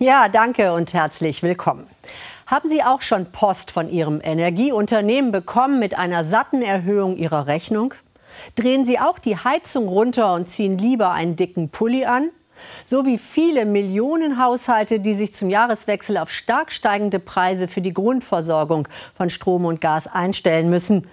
Ja, 0.00 0.28
danke 0.28 0.72
und 0.72 0.92
herzlich 0.92 1.44
willkommen. 1.44 1.86
Haben 2.48 2.68
Sie 2.68 2.82
auch 2.82 3.00
schon 3.00 3.26
Post 3.26 3.70
von 3.70 3.88
Ihrem 3.88 4.20
Energieunternehmen 4.20 5.30
bekommen 5.30 5.78
mit 5.78 5.96
einer 5.96 6.24
satten 6.24 6.62
Erhöhung 6.62 7.16
Ihrer 7.16 7.46
Rechnung? 7.46 7.94
Drehen 8.56 8.84
Sie 8.84 8.98
auch 8.98 9.20
die 9.20 9.36
Heizung 9.36 9.86
runter 9.86 10.34
und 10.34 10.48
ziehen 10.48 10.78
lieber 10.78 11.12
einen 11.12 11.36
dicken 11.36 11.68
Pulli 11.68 12.06
an? 12.06 12.30
So 12.84 13.06
wie 13.06 13.18
viele 13.18 13.66
Millionen 13.66 14.42
Haushalte, 14.42 14.98
die 14.98 15.14
sich 15.14 15.32
zum 15.32 15.48
Jahreswechsel 15.48 16.18
auf 16.18 16.32
stark 16.32 16.72
steigende 16.72 17.20
Preise 17.20 17.68
für 17.68 17.80
die 17.80 17.94
Grundversorgung 17.94 18.88
von 19.16 19.30
Strom 19.30 19.64
und 19.64 19.80
Gas 19.80 20.08
einstellen 20.08 20.70
müssen. 20.70 21.06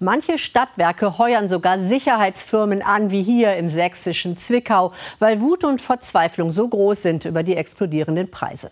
Manche 0.00 0.38
Stadtwerke 0.38 1.18
heuern 1.18 1.48
sogar 1.48 1.80
Sicherheitsfirmen 1.80 2.82
an, 2.82 3.10
wie 3.10 3.22
hier 3.24 3.56
im 3.56 3.68
sächsischen 3.68 4.36
Zwickau, 4.36 4.92
weil 5.18 5.40
Wut 5.40 5.64
und 5.64 5.80
Verzweiflung 5.80 6.52
so 6.52 6.68
groß 6.68 7.02
sind 7.02 7.24
über 7.24 7.42
die 7.42 7.56
explodierenden 7.56 8.30
Preise. 8.30 8.70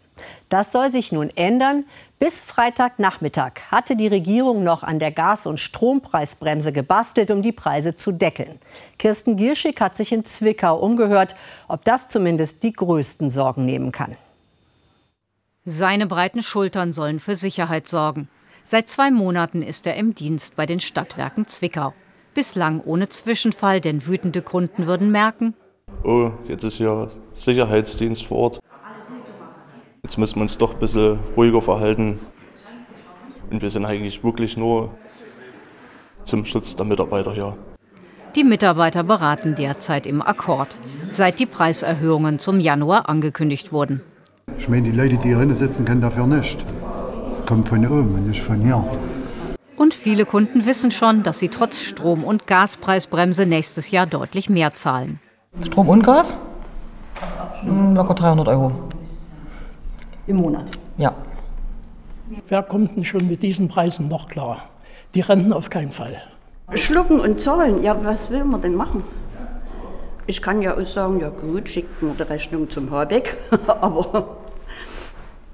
Das 0.49 0.71
soll 0.71 0.93
sich 0.93 1.11
nun 1.11 1.31
ändern. 1.31 1.85
Bis 2.21 2.41
Freitagnachmittag 2.41 3.55
hatte 3.73 3.97
die 3.97 4.07
Regierung 4.07 4.63
noch 4.63 4.85
an 4.85 5.01
der 5.01 5.11
Gas- 5.11 5.47
und 5.47 5.59
Strompreisbremse 5.59 6.73
gebastelt, 6.73 7.33
um 7.33 7.43
die 7.43 7.53
Preise 7.53 7.97
zu 7.97 8.13
deckeln. 8.13 8.61
Kirsten 8.97 9.37
Gierschig 9.37 9.81
hat 9.81 9.97
sich 9.97 10.13
in 10.13 10.25
Zwickau 10.25 10.79
umgehört, 10.79 11.35
ob 11.67 11.85
das 11.85 12.07
zumindest 12.07 12.63
die 12.63 12.73
größten 12.73 13.31
Sorgen 13.31 13.67
nehmen 13.67 13.91
kann. 13.91 14.17
Seine 15.65 16.07
breiten 16.07 16.45
Schultern 16.45 16.93
sollen 16.93 17.19
für 17.19 17.35
Sicherheit 17.35 17.89
sorgen. 17.89 18.29
Seit 18.69 18.89
zwei 18.89 19.13
Monaten 19.13 19.63
ist 19.63 19.87
er 19.87 19.95
im 19.95 20.17
Dienst 20.17 20.57
bei 20.57 20.67
den 20.67 20.81
Stadtwerken 20.81 21.47
Zwickau. 21.47 21.95
Bislang 22.35 22.81
ohne 22.81 23.09
Zwischenfall, 23.09 23.81
denn 23.81 24.09
wütende 24.09 24.43
Kunden 24.43 24.89
würden 24.89 25.13
merken, 25.13 25.55
oh, 26.03 26.33
jetzt 26.49 26.65
ist 26.65 26.81
ja 26.81 27.07
Sicherheitsdienst 27.33 28.27
vor 28.27 28.39
Ort. 28.39 28.59
Jetzt 30.03 30.19
müssen 30.19 30.39
wir 30.39 30.43
uns 30.43 30.59
doch 30.59 30.75
ein 30.75 30.81
bisschen 30.81 31.21
ruhiger 31.37 31.63
verhalten. 31.63 32.19
Und 33.53 33.63
wir 33.63 33.71
sind 33.71 33.85
eigentlich 33.85 34.25
wirklich 34.25 34.57
nur 34.57 34.91
zum 36.25 36.45
Schutz 36.45 36.75
der 36.75 36.87
Mitarbeiter 36.87 37.33
hier. 37.35 37.57
Die 38.35 38.43
Mitarbeiter 38.43 39.05
beraten 39.05 39.55
derzeit 39.55 40.09
im 40.09 40.21
Akkord, 40.21 40.77
seit 41.09 41.39
die 41.39 41.47
Preiserhöhungen 41.47 42.41
zum 42.41 42.59
Januar 42.59 43.09
angekündigt 43.09 43.71
wurden. 43.71 44.03
Ich 44.59 44.69
meine, 44.69 44.91
die 44.91 44.97
Leute, 44.97 45.19
die 45.19 45.37
hier 45.37 45.55
sitzen, 45.55 45.85
können 45.85 46.01
dafür 46.01 46.27
nicht 46.27 46.65
kommt 47.47 47.69
von 47.69 47.87
oben 47.87 48.15
und 48.15 48.29
nicht 48.29 48.43
von 48.43 48.61
hier. 48.61 48.85
Und 49.77 49.95
viele 49.95 50.25
Kunden 50.27 50.67
wissen 50.67 50.91
schon, 50.91 51.23
dass 51.23 51.39
sie 51.39 51.49
trotz 51.49 51.81
Strom- 51.81 52.25
und 52.25 52.47
Gaspreisbremse 52.47 53.47
nächstes 53.47 53.91
Jahr 53.91 54.07
deutlich 54.07 54.51
mehr 54.51 54.75
zahlen. 54.75 55.21
Strom 55.65 55.89
und 55.89 56.03
Gas? 56.03 56.35
Hm, 57.63 57.95
locker 57.95 58.15
300 58.15 58.49
Euro. 58.49 58.73
Im 60.27 60.37
Monat? 60.37 60.71
Ja. 60.99 61.13
Wer 62.49 62.63
kommt 62.63 62.97
denn 62.97 63.05
schon 63.05 63.29
mit 63.29 63.43
diesen 63.43 63.69
Preisen 63.69 64.09
noch 64.09 64.29
klar? 64.29 64.69
Die 65.15 65.21
Renten 65.21 65.53
auf 65.53 65.71
keinen 65.71 65.93
Fall. 65.93 66.21
Schlucken 66.75 67.21
und 67.21 67.41
zahlen, 67.41 67.83
ja, 67.83 67.97
was 68.05 68.31
will 68.31 68.45
man 68.45 68.61
denn 68.61 68.75
machen? 68.75 69.05
Ich 70.27 70.43
kann 70.43 70.61
ja 70.61 70.77
auch 70.77 70.85
sagen, 70.85 71.21
ja 71.21 71.29
gut, 71.29 71.69
schickt 71.69 72.03
mir 72.03 72.13
die 72.19 72.23
Rechnung 72.23 72.69
zum 72.69 72.91
Habeck, 72.91 73.37
aber 73.67 74.39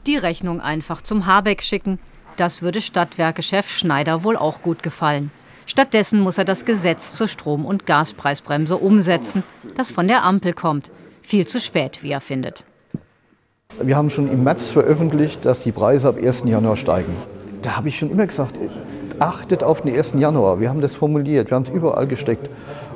die 0.06 0.16
Rechnung 0.16 0.60
einfach 0.60 1.02
zum 1.02 1.26
Habeck 1.26 1.62
schicken. 1.62 1.98
Das 2.36 2.62
würde 2.62 2.80
Stadtwerke-Chef 2.80 3.68
Schneider 3.68 4.24
wohl 4.24 4.36
auch 4.36 4.62
gut 4.62 4.82
gefallen. 4.82 5.30
Stattdessen 5.66 6.20
muss 6.20 6.38
er 6.38 6.44
das 6.44 6.64
Gesetz 6.64 7.14
zur 7.14 7.28
Strom- 7.28 7.64
und 7.64 7.86
Gaspreisbremse 7.86 8.76
umsetzen, 8.76 9.42
das 9.76 9.90
von 9.90 10.08
der 10.08 10.24
Ampel 10.24 10.52
kommt. 10.52 10.90
Viel 11.22 11.46
zu 11.46 11.60
spät, 11.60 12.02
wie 12.02 12.10
er 12.10 12.20
findet. 12.20 12.64
Wir 13.80 13.96
haben 13.96 14.10
schon 14.10 14.30
im 14.30 14.44
März 14.44 14.72
veröffentlicht, 14.72 15.44
dass 15.44 15.62
die 15.62 15.72
Preise 15.72 16.08
ab 16.08 16.16
1. 16.22 16.44
Januar 16.44 16.76
steigen. 16.76 17.14
Da 17.62 17.76
habe 17.76 17.88
ich 17.88 17.96
schon 17.96 18.10
immer 18.10 18.26
gesagt, 18.26 18.58
achtet 19.18 19.62
auf 19.62 19.82
den 19.82 19.94
1. 19.94 20.14
Januar. 20.18 20.60
Wir 20.60 20.68
haben 20.68 20.80
das 20.80 20.96
formuliert, 20.96 21.50
wir 21.50 21.54
haben 21.54 21.62
es 21.62 21.70
überall 21.70 22.06
gesteckt. 22.06 22.50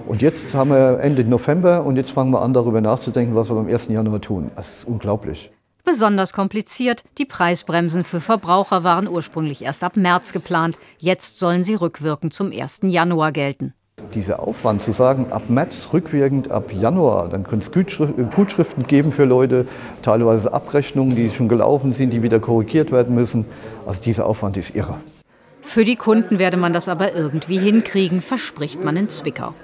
Und 0.07 0.23
jetzt 0.23 0.55
haben 0.55 0.71
wir 0.71 1.01
Ende 1.01 1.25
November 1.25 1.85
und 1.85 1.97
jetzt 1.97 2.11
fangen 2.11 2.31
wir 2.31 2.43
an, 2.43 2.53
darüber 2.53 2.81
nachzudenken, 2.81 3.35
was 3.35 3.49
wir 3.49 3.55
beim 3.55 3.69
1. 3.69 3.89
Januar 3.89 4.21
tun. 4.21 4.51
Das 4.55 4.79
ist 4.79 4.87
unglaublich. 4.87 5.51
Besonders 5.89 6.33
kompliziert, 6.33 7.05
die 7.17 7.25
Preisbremsen 7.25 8.03
für 8.03 8.21
Verbraucher 8.21 8.83
waren 8.83 9.07
ursprünglich 9.07 9.63
erst 9.63 9.85
ab 9.85 9.97
März 9.97 10.33
geplant. 10.33 10.77
Jetzt 10.99 11.39
sollen 11.39 11.63
sie 11.63 11.77
rückwirkend 11.77 12.35
zum 12.35 12.51
1. 12.51 12.81
Januar 12.83 13.31
gelten. 13.31 13.73
Dieser 14.13 14.41
Aufwand 14.41 14.83
zu 14.83 14.91
sagen, 14.91 15.31
ab 15.31 15.49
März 15.49 15.91
rückwirkend 15.93 16.51
ab 16.51 16.73
Januar, 16.73 17.29
dann 17.29 17.45
könnte 17.45 17.71
es 17.71 18.35
Gutschriften 18.35 18.89
geben 18.89 19.13
für 19.13 19.27
Leute, 19.27 19.69
teilweise 20.03 20.53
Abrechnungen, 20.53 21.15
die 21.15 21.31
schon 21.31 21.49
gelaufen 21.49 21.93
sind, 21.93 22.11
die 22.11 22.25
wieder 22.25 22.41
korrigiert 22.41 22.91
werden 22.91 23.15
müssen. 23.15 23.45
Also 23.87 24.03
dieser 24.03 24.27
Aufwand 24.27 24.57
ist 24.57 24.75
irre. 24.75 24.99
Für 25.61 25.85
die 25.85 25.97
Kunden 25.97 26.41
werde 26.41 26.57
man 26.57 26.73
das 26.73 26.89
aber 26.89 27.15
irgendwie 27.15 27.59
hinkriegen, 27.59 28.23
verspricht 28.23 28.85
man 28.85 28.97
in 28.97 29.09
Zwickau. 29.09 29.55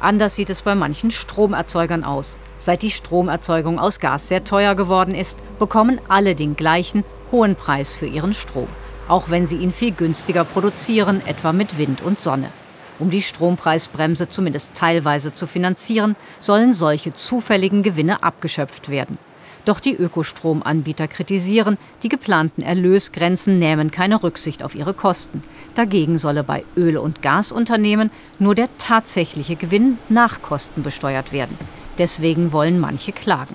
Anders 0.00 0.36
sieht 0.36 0.50
es 0.50 0.62
bei 0.62 0.74
manchen 0.74 1.10
Stromerzeugern 1.10 2.04
aus. 2.04 2.38
Seit 2.58 2.82
die 2.82 2.90
Stromerzeugung 2.90 3.78
aus 3.78 4.00
Gas 4.00 4.28
sehr 4.28 4.44
teuer 4.44 4.74
geworden 4.74 5.14
ist, 5.14 5.38
bekommen 5.58 6.00
alle 6.08 6.34
den 6.34 6.56
gleichen 6.56 7.04
hohen 7.32 7.56
Preis 7.56 7.94
für 7.94 8.06
ihren 8.06 8.32
Strom, 8.32 8.68
auch 9.08 9.30
wenn 9.30 9.46
sie 9.46 9.56
ihn 9.56 9.72
viel 9.72 9.92
günstiger 9.92 10.44
produzieren, 10.44 11.22
etwa 11.26 11.52
mit 11.52 11.78
Wind 11.78 12.02
und 12.02 12.20
Sonne. 12.20 12.50
Um 12.98 13.10
die 13.10 13.22
Strompreisbremse 13.22 14.28
zumindest 14.28 14.70
teilweise 14.74 15.34
zu 15.34 15.46
finanzieren, 15.46 16.16
sollen 16.38 16.72
solche 16.72 17.12
zufälligen 17.12 17.82
Gewinne 17.82 18.22
abgeschöpft 18.22 18.88
werden. 18.88 19.18
Doch 19.66 19.80
die 19.80 19.96
Ökostromanbieter 19.96 21.08
kritisieren, 21.08 21.76
die 22.02 22.08
geplanten 22.08 22.62
Erlösgrenzen 22.62 23.58
nähmen 23.58 23.90
keine 23.90 24.22
Rücksicht 24.22 24.62
auf 24.62 24.74
ihre 24.74 24.94
Kosten. 24.94 25.42
Dagegen 25.76 26.16
solle 26.16 26.42
bei 26.42 26.64
Öl- 26.76 26.96
und 26.96 27.20
Gasunternehmen 27.20 28.10
nur 28.38 28.54
der 28.54 28.68
tatsächliche 28.78 29.56
Gewinn 29.56 29.98
nach 30.08 30.40
Kosten 30.40 30.82
besteuert 30.82 31.32
werden. 31.32 31.56
Deswegen 31.98 32.52
wollen 32.52 32.80
manche 32.80 33.12
klagen. 33.12 33.54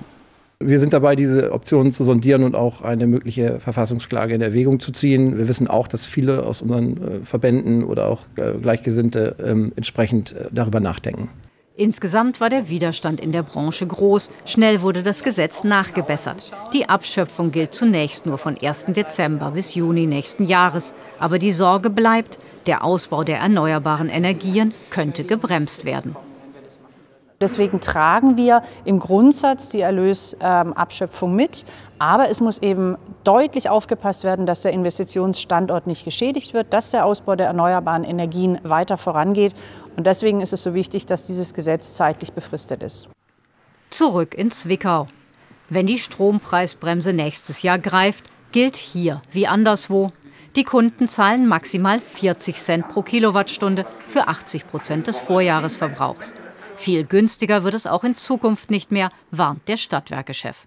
Wir 0.63 0.79
sind 0.79 0.93
dabei, 0.93 1.15
diese 1.15 1.51
Optionen 1.51 1.91
zu 1.91 2.03
sondieren 2.03 2.43
und 2.43 2.55
auch 2.55 2.83
eine 2.83 3.07
mögliche 3.07 3.59
Verfassungsklage 3.59 4.35
in 4.35 4.41
Erwägung 4.41 4.79
zu 4.79 4.91
ziehen. 4.91 5.39
Wir 5.39 5.47
wissen 5.47 5.67
auch, 5.67 5.87
dass 5.87 6.05
viele 6.05 6.43
aus 6.43 6.61
unseren 6.61 6.97
äh, 6.97 7.25
Verbänden 7.25 7.83
oder 7.83 8.07
auch 8.07 8.27
äh, 8.35 8.53
Gleichgesinnte 8.61 9.35
ähm, 9.43 9.73
entsprechend 9.75 10.33
äh, 10.33 10.45
darüber 10.51 10.79
nachdenken. 10.79 11.29
Insgesamt 11.81 12.39
war 12.39 12.51
der 12.51 12.69
Widerstand 12.69 13.19
in 13.19 13.31
der 13.31 13.41
Branche 13.41 13.87
groß. 13.87 14.29
Schnell 14.45 14.83
wurde 14.83 15.01
das 15.01 15.23
Gesetz 15.23 15.63
nachgebessert. 15.63 16.51
Die 16.73 16.87
Abschöpfung 16.87 17.51
gilt 17.51 17.73
zunächst 17.73 18.27
nur 18.27 18.37
von 18.37 18.55
1. 18.55 18.85
Dezember 18.89 19.49
bis 19.49 19.73
Juni 19.73 20.05
nächsten 20.05 20.45
Jahres. 20.45 20.93
Aber 21.17 21.39
die 21.39 21.51
Sorge 21.51 21.89
bleibt, 21.89 22.37
der 22.67 22.83
Ausbau 22.83 23.23
der 23.23 23.39
erneuerbaren 23.39 24.09
Energien 24.09 24.75
könnte 24.91 25.23
gebremst 25.23 25.83
werden. 25.83 26.15
Deswegen 27.41 27.81
tragen 27.81 28.37
wir 28.37 28.61
im 28.85 28.99
Grundsatz 28.99 29.69
die 29.69 29.81
Erlösabschöpfung 29.81 31.35
mit. 31.35 31.65
Aber 31.99 32.29
es 32.29 32.39
muss 32.39 32.59
eben 32.59 32.97
deutlich 33.23 33.69
aufgepasst 33.69 34.23
werden, 34.23 34.45
dass 34.45 34.61
der 34.61 34.71
Investitionsstandort 34.71 35.87
nicht 35.87 36.05
geschädigt 36.05 36.53
wird, 36.53 36.73
dass 36.73 36.91
der 36.91 37.05
Ausbau 37.05 37.35
der 37.35 37.47
erneuerbaren 37.47 38.03
Energien 38.03 38.59
weiter 38.63 38.97
vorangeht. 38.97 39.53
Und 39.97 40.07
deswegen 40.07 40.41
ist 40.41 40.53
es 40.53 40.63
so 40.63 40.73
wichtig, 40.73 41.05
dass 41.05 41.25
dieses 41.25 41.53
Gesetz 41.53 41.93
zeitlich 41.93 42.33
befristet 42.33 42.83
ist. 42.83 43.07
Zurück 43.89 44.35
in 44.35 44.51
Zwickau. 44.51 45.07
Wenn 45.69 45.85
die 45.85 45.97
Strompreisbremse 45.97 47.13
nächstes 47.13 47.61
Jahr 47.61 47.79
greift, 47.79 48.25
gilt 48.51 48.77
hier 48.77 49.21
wie 49.31 49.47
anderswo. 49.47 50.11
Die 50.55 50.65
Kunden 50.65 51.07
zahlen 51.07 51.47
maximal 51.47 51.99
40 51.99 52.57
Cent 52.57 52.87
pro 52.89 53.01
Kilowattstunde 53.01 53.85
für 54.07 54.27
80 54.27 54.67
Prozent 54.67 55.07
des 55.07 55.17
Vorjahresverbrauchs. 55.19 56.33
Viel 56.75 57.05
günstiger 57.05 57.63
wird 57.63 57.73
es 57.73 57.87
auch 57.87 58.03
in 58.03 58.15
Zukunft 58.15 58.71
nicht 58.71 58.91
mehr, 58.91 59.11
warnt 59.29 59.67
der 59.67 59.77
Stadtwerkechef. 59.77 60.65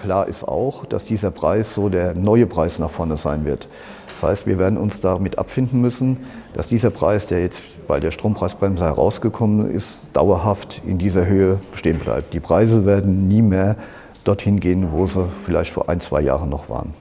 Klar 0.00 0.28
ist 0.28 0.46
auch, 0.46 0.84
dass 0.86 1.04
dieser 1.04 1.30
Preis 1.30 1.74
so 1.74 1.88
der 1.88 2.14
neue 2.14 2.46
Preis 2.46 2.78
nach 2.78 2.90
vorne 2.90 3.16
sein 3.16 3.44
wird. 3.44 3.68
Das 4.12 4.22
heißt, 4.22 4.46
wir 4.46 4.58
werden 4.58 4.78
uns 4.78 5.00
damit 5.00 5.38
abfinden 5.38 5.80
müssen, 5.80 6.26
dass 6.54 6.66
dieser 6.66 6.90
Preis, 6.90 7.26
der 7.26 7.42
jetzt 7.42 7.62
bei 7.86 8.00
der 8.00 8.10
Strompreisbremse 8.10 8.84
herausgekommen 8.84 9.70
ist, 9.70 10.06
dauerhaft 10.12 10.80
in 10.86 10.98
dieser 10.98 11.26
Höhe 11.26 11.60
stehen 11.74 11.98
bleibt. 11.98 12.32
Die 12.32 12.40
Preise 12.40 12.86
werden 12.86 13.28
nie 13.28 13.42
mehr 13.42 13.76
dorthin 14.24 14.60
gehen, 14.60 14.92
wo 14.92 15.06
sie 15.06 15.28
vielleicht 15.44 15.72
vor 15.72 15.88
ein, 15.88 16.00
zwei 16.00 16.22
Jahren 16.22 16.48
noch 16.48 16.68
waren. 16.68 16.94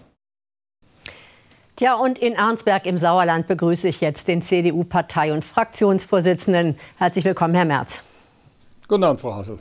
Tja, 1.78 1.96
und 1.96 2.20
in 2.20 2.38
Arnsberg 2.38 2.86
im 2.86 2.98
Sauerland 2.98 3.48
begrüße 3.48 3.88
ich 3.90 4.00
jetzt 4.00 4.28
den 4.30 4.42
CDU-Partei- 4.42 5.34
und 5.34 5.44
Fraktionsvorsitzenden. 5.44 6.78
Herzlich 6.98 7.26
willkommen, 7.26 7.54
Herr 7.54 7.66
Merz. 7.66 8.02
Guten 8.88 9.04
Abend, 9.04 9.20
Frau 9.20 9.34
Hassel. 9.34 9.58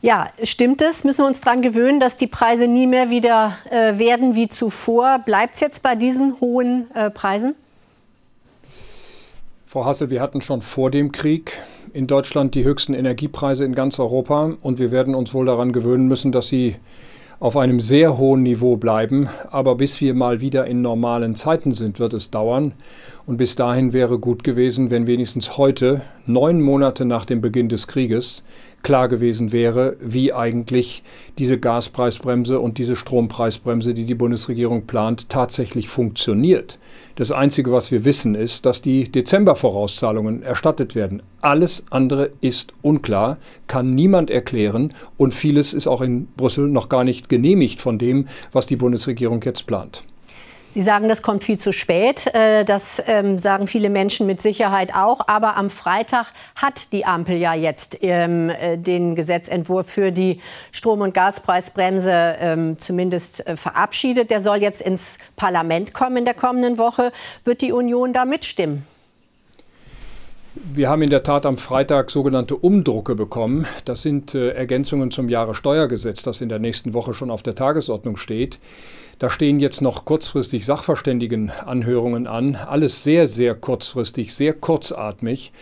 Ja, 0.00 0.28
stimmt 0.42 0.80
es? 0.80 1.04
Müssen 1.04 1.18
wir 1.18 1.26
uns 1.26 1.40
daran 1.42 1.60
gewöhnen, 1.60 2.00
dass 2.00 2.16
die 2.16 2.28
Preise 2.28 2.66
nie 2.66 2.86
mehr 2.86 3.10
wieder 3.10 3.58
äh, 3.70 3.98
werden 3.98 4.34
wie 4.34 4.48
zuvor? 4.48 5.18
Bleibt 5.18 5.54
es 5.54 5.60
jetzt 5.60 5.82
bei 5.82 5.96
diesen 5.96 6.40
hohen 6.40 6.86
äh, 6.94 7.10
Preisen? 7.10 7.54
Frau 9.66 9.84
Hassel, 9.84 10.08
wir 10.08 10.22
hatten 10.22 10.40
schon 10.40 10.62
vor 10.62 10.90
dem 10.90 11.12
Krieg 11.12 11.58
in 11.92 12.06
Deutschland 12.06 12.54
die 12.54 12.64
höchsten 12.64 12.94
Energiepreise 12.94 13.66
in 13.66 13.74
ganz 13.74 13.98
Europa 13.98 14.54
und 14.62 14.78
wir 14.78 14.92
werden 14.92 15.14
uns 15.14 15.34
wohl 15.34 15.44
daran 15.44 15.72
gewöhnen 15.72 16.08
müssen, 16.08 16.32
dass 16.32 16.48
sie 16.48 16.76
auf 17.40 17.56
einem 17.56 17.78
sehr 17.78 18.18
hohen 18.18 18.42
Niveau 18.42 18.76
bleiben. 18.76 19.28
Aber 19.50 19.74
bis 19.74 20.00
wir 20.00 20.14
mal 20.14 20.40
wieder 20.40 20.66
in 20.66 20.80
normalen 20.80 21.34
Zeiten 21.34 21.72
sind, 21.72 21.98
wird 21.98 22.14
es 22.14 22.30
dauern. 22.30 22.72
Und 23.28 23.36
bis 23.36 23.56
dahin 23.56 23.92
wäre 23.92 24.18
gut 24.18 24.42
gewesen, 24.42 24.90
wenn 24.90 25.06
wenigstens 25.06 25.58
heute, 25.58 26.00
neun 26.24 26.62
Monate 26.62 27.04
nach 27.04 27.26
dem 27.26 27.42
Beginn 27.42 27.68
des 27.68 27.86
Krieges, 27.86 28.42
klar 28.82 29.06
gewesen 29.06 29.52
wäre, 29.52 29.98
wie 30.00 30.32
eigentlich 30.32 31.02
diese 31.36 31.58
Gaspreisbremse 31.58 32.58
und 32.58 32.78
diese 32.78 32.96
Strompreisbremse, 32.96 33.92
die 33.92 34.06
die 34.06 34.14
Bundesregierung 34.14 34.86
plant, 34.86 35.28
tatsächlich 35.28 35.90
funktioniert. 35.90 36.78
Das 37.16 37.30
Einzige, 37.30 37.70
was 37.70 37.90
wir 37.90 38.06
wissen, 38.06 38.34
ist, 38.34 38.64
dass 38.64 38.80
die 38.80 39.12
Dezember-Vorauszahlungen 39.12 40.42
erstattet 40.42 40.94
werden. 40.94 41.22
Alles 41.42 41.84
andere 41.90 42.30
ist 42.40 42.72
unklar, 42.80 43.36
kann 43.66 43.94
niemand 43.94 44.30
erklären 44.30 44.94
und 45.18 45.34
vieles 45.34 45.74
ist 45.74 45.86
auch 45.86 46.00
in 46.00 46.28
Brüssel 46.38 46.68
noch 46.68 46.88
gar 46.88 47.04
nicht 47.04 47.28
genehmigt 47.28 47.78
von 47.78 47.98
dem, 47.98 48.26
was 48.52 48.66
die 48.66 48.76
Bundesregierung 48.76 49.42
jetzt 49.44 49.66
plant. 49.66 50.02
Sie 50.72 50.82
sagen, 50.82 51.08
das 51.08 51.22
kommt 51.22 51.44
viel 51.44 51.58
zu 51.58 51.72
spät. 51.72 52.26
Äh, 52.34 52.64
das 52.64 53.02
ähm, 53.06 53.38
sagen 53.38 53.66
viele 53.66 53.88
Menschen 53.88 54.26
mit 54.26 54.42
Sicherheit 54.42 54.94
auch. 54.94 55.26
Aber 55.26 55.56
am 55.56 55.70
Freitag 55.70 56.32
hat 56.54 56.92
die 56.92 57.06
Ampel 57.06 57.36
ja 57.36 57.54
jetzt 57.54 57.98
ähm, 58.02 58.50
äh, 58.50 58.76
den 58.76 59.14
Gesetzentwurf 59.14 59.88
für 59.88 60.12
die 60.12 60.40
Strom- 60.70 61.00
und 61.00 61.14
Gaspreisbremse 61.14 62.36
ähm, 62.38 62.76
zumindest 62.76 63.46
äh, 63.46 63.56
verabschiedet. 63.56 64.30
Der 64.30 64.40
soll 64.40 64.58
jetzt 64.58 64.82
ins 64.82 65.16
Parlament 65.36 65.94
kommen 65.94 66.18
in 66.18 66.24
der 66.26 66.34
kommenden 66.34 66.76
Woche. 66.76 67.12
Wird 67.44 67.62
die 67.62 67.72
Union 67.72 68.12
da 68.12 68.26
mitstimmen? 68.26 68.86
Wir 70.54 70.90
haben 70.90 71.02
in 71.02 71.10
der 71.10 71.22
Tat 71.22 71.46
am 71.46 71.56
Freitag 71.56 72.10
sogenannte 72.10 72.56
Umdrucke 72.56 73.14
bekommen. 73.14 73.66
Das 73.84 74.02
sind 74.02 74.34
Ergänzungen 74.34 75.12
zum 75.12 75.28
Jahressteuergesetz, 75.28 76.24
das 76.24 76.40
in 76.40 76.48
der 76.48 76.58
nächsten 76.58 76.94
Woche 76.94 77.14
schon 77.14 77.30
auf 77.30 77.44
der 77.44 77.54
Tagesordnung 77.54 78.16
steht. 78.16 78.58
Da 79.18 79.28
stehen 79.28 79.58
jetzt 79.58 79.82
noch 79.82 80.04
kurzfristig 80.04 80.64
Sachverständigenanhörungen 80.64 82.28
an. 82.28 82.54
Alles 82.54 83.02
sehr, 83.02 83.26
sehr 83.26 83.56
kurzfristig, 83.56 84.32
sehr 84.32 84.52
kurzatmig. 84.52 85.52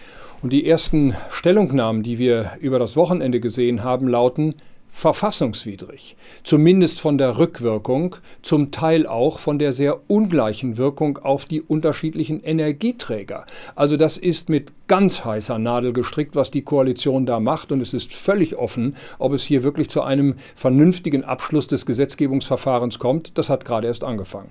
Und 0.42 0.52
die 0.52 0.68
ersten 0.68 1.16
Stellungnahmen, 1.30 2.02
die 2.02 2.18
wir 2.18 2.52
über 2.60 2.78
das 2.78 2.96
Wochenende 2.96 3.40
gesehen 3.40 3.82
haben, 3.82 4.08
lauten, 4.08 4.56
verfassungswidrig. 4.96 6.16
Zumindest 6.42 7.00
von 7.00 7.18
der 7.18 7.36
Rückwirkung, 7.36 8.16
zum 8.40 8.70
Teil 8.70 9.06
auch 9.06 9.40
von 9.40 9.58
der 9.58 9.74
sehr 9.74 10.00
ungleichen 10.08 10.78
Wirkung 10.78 11.18
auf 11.18 11.44
die 11.44 11.60
unterschiedlichen 11.60 12.42
Energieträger. 12.42 13.44
Also 13.74 13.98
das 13.98 14.16
ist 14.16 14.48
mit 14.48 14.72
ganz 14.86 15.22
heißer 15.22 15.58
Nadel 15.58 15.92
gestrickt, 15.92 16.34
was 16.34 16.50
die 16.50 16.62
Koalition 16.62 17.26
da 17.26 17.40
macht. 17.40 17.72
Und 17.72 17.82
es 17.82 17.92
ist 17.92 18.14
völlig 18.14 18.56
offen, 18.56 18.96
ob 19.18 19.34
es 19.34 19.44
hier 19.44 19.62
wirklich 19.62 19.90
zu 19.90 20.00
einem 20.00 20.36
vernünftigen 20.54 21.24
Abschluss 21.24 21.66
des 21.66 21.84
Gesetzgebungsverfahrens 21.84 22.98
kommt. 22.98 23.36
Das 23.36 23.50
hat 23.50 23.66
gerade 23.66 23.88
erst 23.88 24.02
angefangen. 24.02 24.48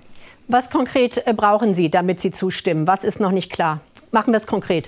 Was 0.47 0.69
konkret 0.69 1.25
äh, 1.25 1.33
brauchen 1.33 1.73
Sie, 1.73 1.89
damit 1.89 2.19
Sie 2.19 2.29
zustimmen? 2.29 2.85
Was 2.85 3.03
ist 3.03 3.19
noch 3.19 3.31
nicht 3.31 3.51
klar? 3.51 3.81
Machen 4.11 4.31
wir 4.31 4.37
es 4.37 4.45
konkret. 4.45 4.87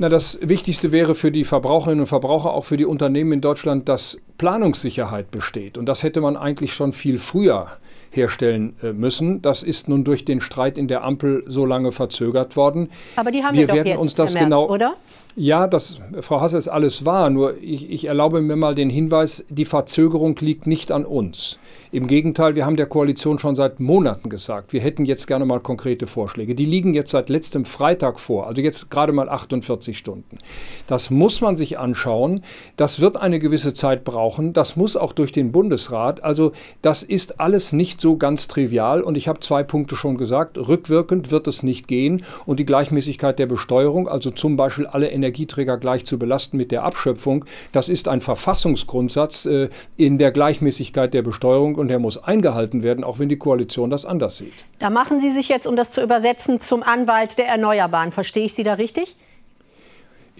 Na, 0.00 0.08
das 0.08 0.38
Wichtigste 0.40 0.92
wäre 0.92 1.14
für 1.14 1.30
die 1.30 1.44
Verbraucherinnen 1.44 2.00
und 2.00 2.06
Verbraucher, 2.06 2.54
auch 2.54 2.64
für 2.64 2.78
die 2.78 2.86
Unternehmen 2.86 3.32
in 3.32 3.40
Deutschland, 3.42 3.86
dass 3.86 4.16
Planungssicherheit 4.38 5.30
besteht. 5.30 5.76
Und 5.76 5.84
das 5.84 6.02
hätte 6.02 6.22
man 6.22 6.38
eigentlich 6.38 6.72
schon 6.72 6.94
viel 6.94 7.18
früher 7.18 7.66
herstellen 8.10 8.76
äh, 8.82 8.94
müssen. 8.94 9.42
Das 9.42 9.62
ist 9.62 9.90
nun 9.90 10.02
durch 10.02 10.24
den 10.24 10.40
Streit 10.40 10.78
in 10.78 10.88
der 10.88 11.04
Ampel 11.04 11.44
so 11.46 11.66
lange 11.66 11.92
verzögert 11.92 12.56
worden. 12.56 12.88
Aber 13.16 13.30
die 13.30 13.44
haben 13.44 13.54
wir, 13.54 13.64
wir 13.64 13.66
doch 13.66 13.74
werden 13.74 13.88
jetzt, 13.88 13.98
uns 13.98 14.14
das 14.14 14.32
März, 14.32 14.44
genau, 14.44 14.70
oder? 14.70 14.96
Ja, 15.36 15.68
das, 15.68 16.00
Frau 16.20 16.40
Hasse, 16.40 16.58
ist 16.58 16.68
alles 16.68 17.04
wahr. 17.04 17.30
Nur 17.30 17.56
ich, 17.62 17.90
ich 17.90 18.06
erlaube 18.06 18.40
mir 18.40 18.56
mal 18.56 18.74
den 18.74 18.90
Hinweis, 18.90 19.44
die 19.48 19.64
Verzögerung 19.64 20.36
liegt 20.40 20.66
nicht 20.66 20.90
an 20.90 21.04
uns. 21.04 21.58
Im 21.92 22.06
Gegenteil, 22.06 22.54
wir 22.54 22.66
haben 22.66 22.76
der 22.76 22.86
Koalition 22.86 23.40
schon 23.40 23.56
seit 23.56 23.80
Monaten 23.80 24.28
gesagt, 24.28 24.72
wir 24.72 24.80
hätten 24.80 25.06
jetzt 25.06 25.26
gerne 25.26 25.44
mal 25.44 25.58
konkrete 25.58 26.06
Vorschläge. 26.06 26.54
Die 26.54 26.64
liegen 26.64 26.94
jetzt 26.94 27.10
seit 27.10 27.28
letztem 27.28 27.64
Freitag 27.64 28.20
vor, 28.20 28.46
also 28.46 28.62
jetzt 28.62 28.90
gerade 28.90 29.12
mal 29.12 29.28
48 29.28 29.98
Stunden. 29.98 30.38
Das 30.86 31.10
muss 31.10 31.40
man 31.40 31.56
sich 31.56 31.80
anschauen. 31.80 32.42
Das 32.76 33.00
wird 33.00 33.16
eine 33.16 33.40
gewisse 33.40 33.72
Zeit 33.74 34.04
brauchen. 34.04 34.52
Das 34.52 34.76
muss 34.76 34.96
auch 34.96 35.12
durch 35.12 35.32
den 35.32 35.50
Bundesrat. 35.50 36.22
Also 36.22 36.52
das 36.80 37.02
ist 37.02 37.40
alles 37.40 37.72
nicht 37.72 38.00
so 38.00 38.16
ganz 38.16 38.46
trivial. 38.46 39.02
Und 39.02 39.16
ich 39.16 39.26
habe 39.26 39.40
zwei 39.40 39.64
Punkte 39.64 39.96
schon 39.96 40.16
gesagt. 40.16 40.58
Rückwirkend 40.58 41.32
wird 41.32 41.48
es 41.48 41.64
nicht 41.64 41.88
gehen. 41.88 42.22
Und 42.46 42.60
die 42.60 42.66
Gleichmäßigkeit 42.66 43.36
der 43.40 43.46
Besteuerung, 43.46 44.06
also 44.06 44.30
zum 44.30 44.56
Beispiel 44.56 44.86
alle 44.86 45.10
Energieträger 45.22 45.78
gleich 45.78 46.04
zu 46.04 46.18
belasten 46.18 46.56
mit 46.56 46.72
der 46.72 46.84
Abschöpfung, 46.84 47.44
das 47.72 47.88
ist 47.88 48.08
ein 48.08 48.20
Verfassungsgrundsatz 48.20 49.46
äh, 49.46 49.68
in 49.96 50.18
der 50.18 50.32
Gleichmäßigkeit 50.32 51.12
der 51.14 51.22
Besteuerung 51.22 51.74
und 51.74 51.88
der 51.88 51.98
muss 51.98 52.22
eingehalten 52.22 52.82
werden, 52.82 53.04
auch 53.04 53.18
wenn 53.18 53.28
die 53.28 53.36
Koalition 53.36 53.90
das 53.90 54.06
anders 54.06 54.38
sieht. 54.38 54.54
Da 54.78 54.90
machen 54.90 55.20
Sie 55.20 55.30
sich 55.30 55.48
jetzt, 55.48 55.66
um 55.66 55.76
das 55.76 55.92
zu 55.92 56.02
übersetzen, 56.02 56.58
zum 56.58 56.82
Anwalt 56.82 57.38
der 57.38 57.46
Erneuerbaren. 57.46 58.12
Verstehe 58.12 58.44
ich 58.44 58.54
Sie 58.54 58.62
da 58.62 58.74
richtig? 58.74 59.16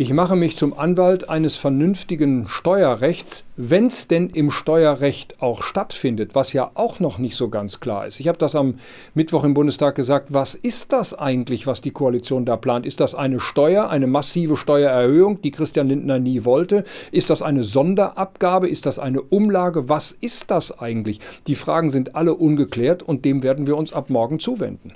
Ich 0.00 0.14
mache 0.14 0.34
mich 0.34 0.56
zum 0.56 0.72
Anwalt 0.72 1.28
eines 1.28 1.56
vernünftigen 1.56 2.48
Steuerrechts, 2.48 3.44
wenn 3.58 3.88
es 3.88 4.08
denn 4.08 4.30
im 4.30 4.50
Steuerrecht 4.50 5.42
auch 5.42 5.62
stattfindet, 5.62 6.34
was 6.34 6.54
ja 6.54 6.70
auch 6.72 7.00
noch 7.00 7.18
nicht 7.18 7.36
so 7.36 7.50
ganz 7.50 7.80
klar 7.80 8.06
ist. 8.06 8.18
Ich 8.18 8.26
habe 8.26 8.38
das 8.38 8.56
am 8.56 8.76
Mittwoch 9.12 9.44
im 9.44 9.52
Bundestag 9.52 9.96
gesagt. 9.96 10.32
Was 10.32 10.54
ist 10.54 10.94
das 10.94 11.12
eigentlich, 11.12 11.66
was 11.66 11.82
die 11.82 11.90
Koalition 11.90 12.46
da 12.46 12.56
plant? 12.56 12.86
Ist 12.86 13.00
das 13.00 13.14
eine 13.14 13.40
Steuer, 13.40 13.90
eine 13.90 14.06
massive 14.06 14.56
Steuererhöhung, 14.56 15.42
die 15.42 15.50
Christian 15.50 15.88
Lindner 15.88 16.18
nie 16.18 16.46
wollte? 16.46 16.84
Ist 17.12 17.28
das 17.28 17.42
eine 17.42 17.62
Sonderabgabe? 17.62 18.70
Ist 18.70 18.86
das 18.86 18.98
eine 18.98 19.20
Umlage? 19.20 19.90
Was 19.90 20.12
ist 20.12 20.50
das 20.50 20.78
eigentlich? 20.78 21.20
Die 21.46 21.56
Fragen 21.56 21.90
sind 21.90 22.16
alle 22.16 22.34
ungeklärt 22.34 23.02
und 23.02 23.26
dem 23.26 23.42
werden 23.42 23.66
wir 23.66 23.76
uns 23.76 23.92
ab 23.92 24.08
morgen 24.08 24.38
zuwenden. 24.38 24.94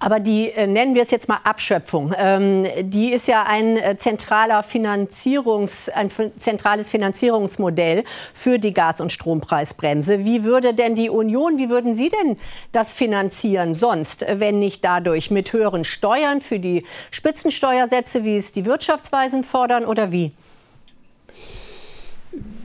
Aber 0.00 0.20
die, 0.20 0.50
äh, 0.52 0.66
nennen 0.66 0.94
wir 0.94 1.02
es 1.02 1.10
jetzt 1.10 1.28
mal 1.28 1.40
Abschöpfung, 1.42 2.14
ähm, 2.16 2.66
die 2.82 3.12
ist 3.12 3.26
ja 3.26 3.42
ein, 3.44 3.76
äh, 3.76 3.96
zentraler 3.96 4.62
Finanzierungs, 4.62 5.88
ein 5.88 6.08
zentrales 6.36 6.88
Finanzierungsmodell 6.88 8.04
für 8.32 8.58
die 8.58 8.72
Gas- 8.72 9.00
und 9.00 9.10
Strompreisbremse. 9.10 10.24
Wie 10.24 10.44
würde 10.44 10.72
denn 10.72 10.94
die 10.94 11.10
Union, 11.10 11.58
wie 11.58 11.68
würden 11.68 11.94
Sie 11.94 12.10
denn 12.10 12.36
das 12.70 12.92
finanzieren 12.92 13.74
sonst, 13.74 14.24
wenn 14.28 14.60
nicht 14.60 14.84
dadurch 14.84 15.30
mit 15.30 15.52
höheren 15.52 15.82
Steuern 15.82 16.40
für 16.40 16.60
die 16.60 16.84
Spitzensteuersätze, 17.10 18.24
wie 18.24 18.36
es 18.36 18.52
die 18.52 18.66
Wirtschaftsweisen 18.66 19.42
fordern 19.42 19.84
oder 19.84 20.12
wie? 20.12 20.32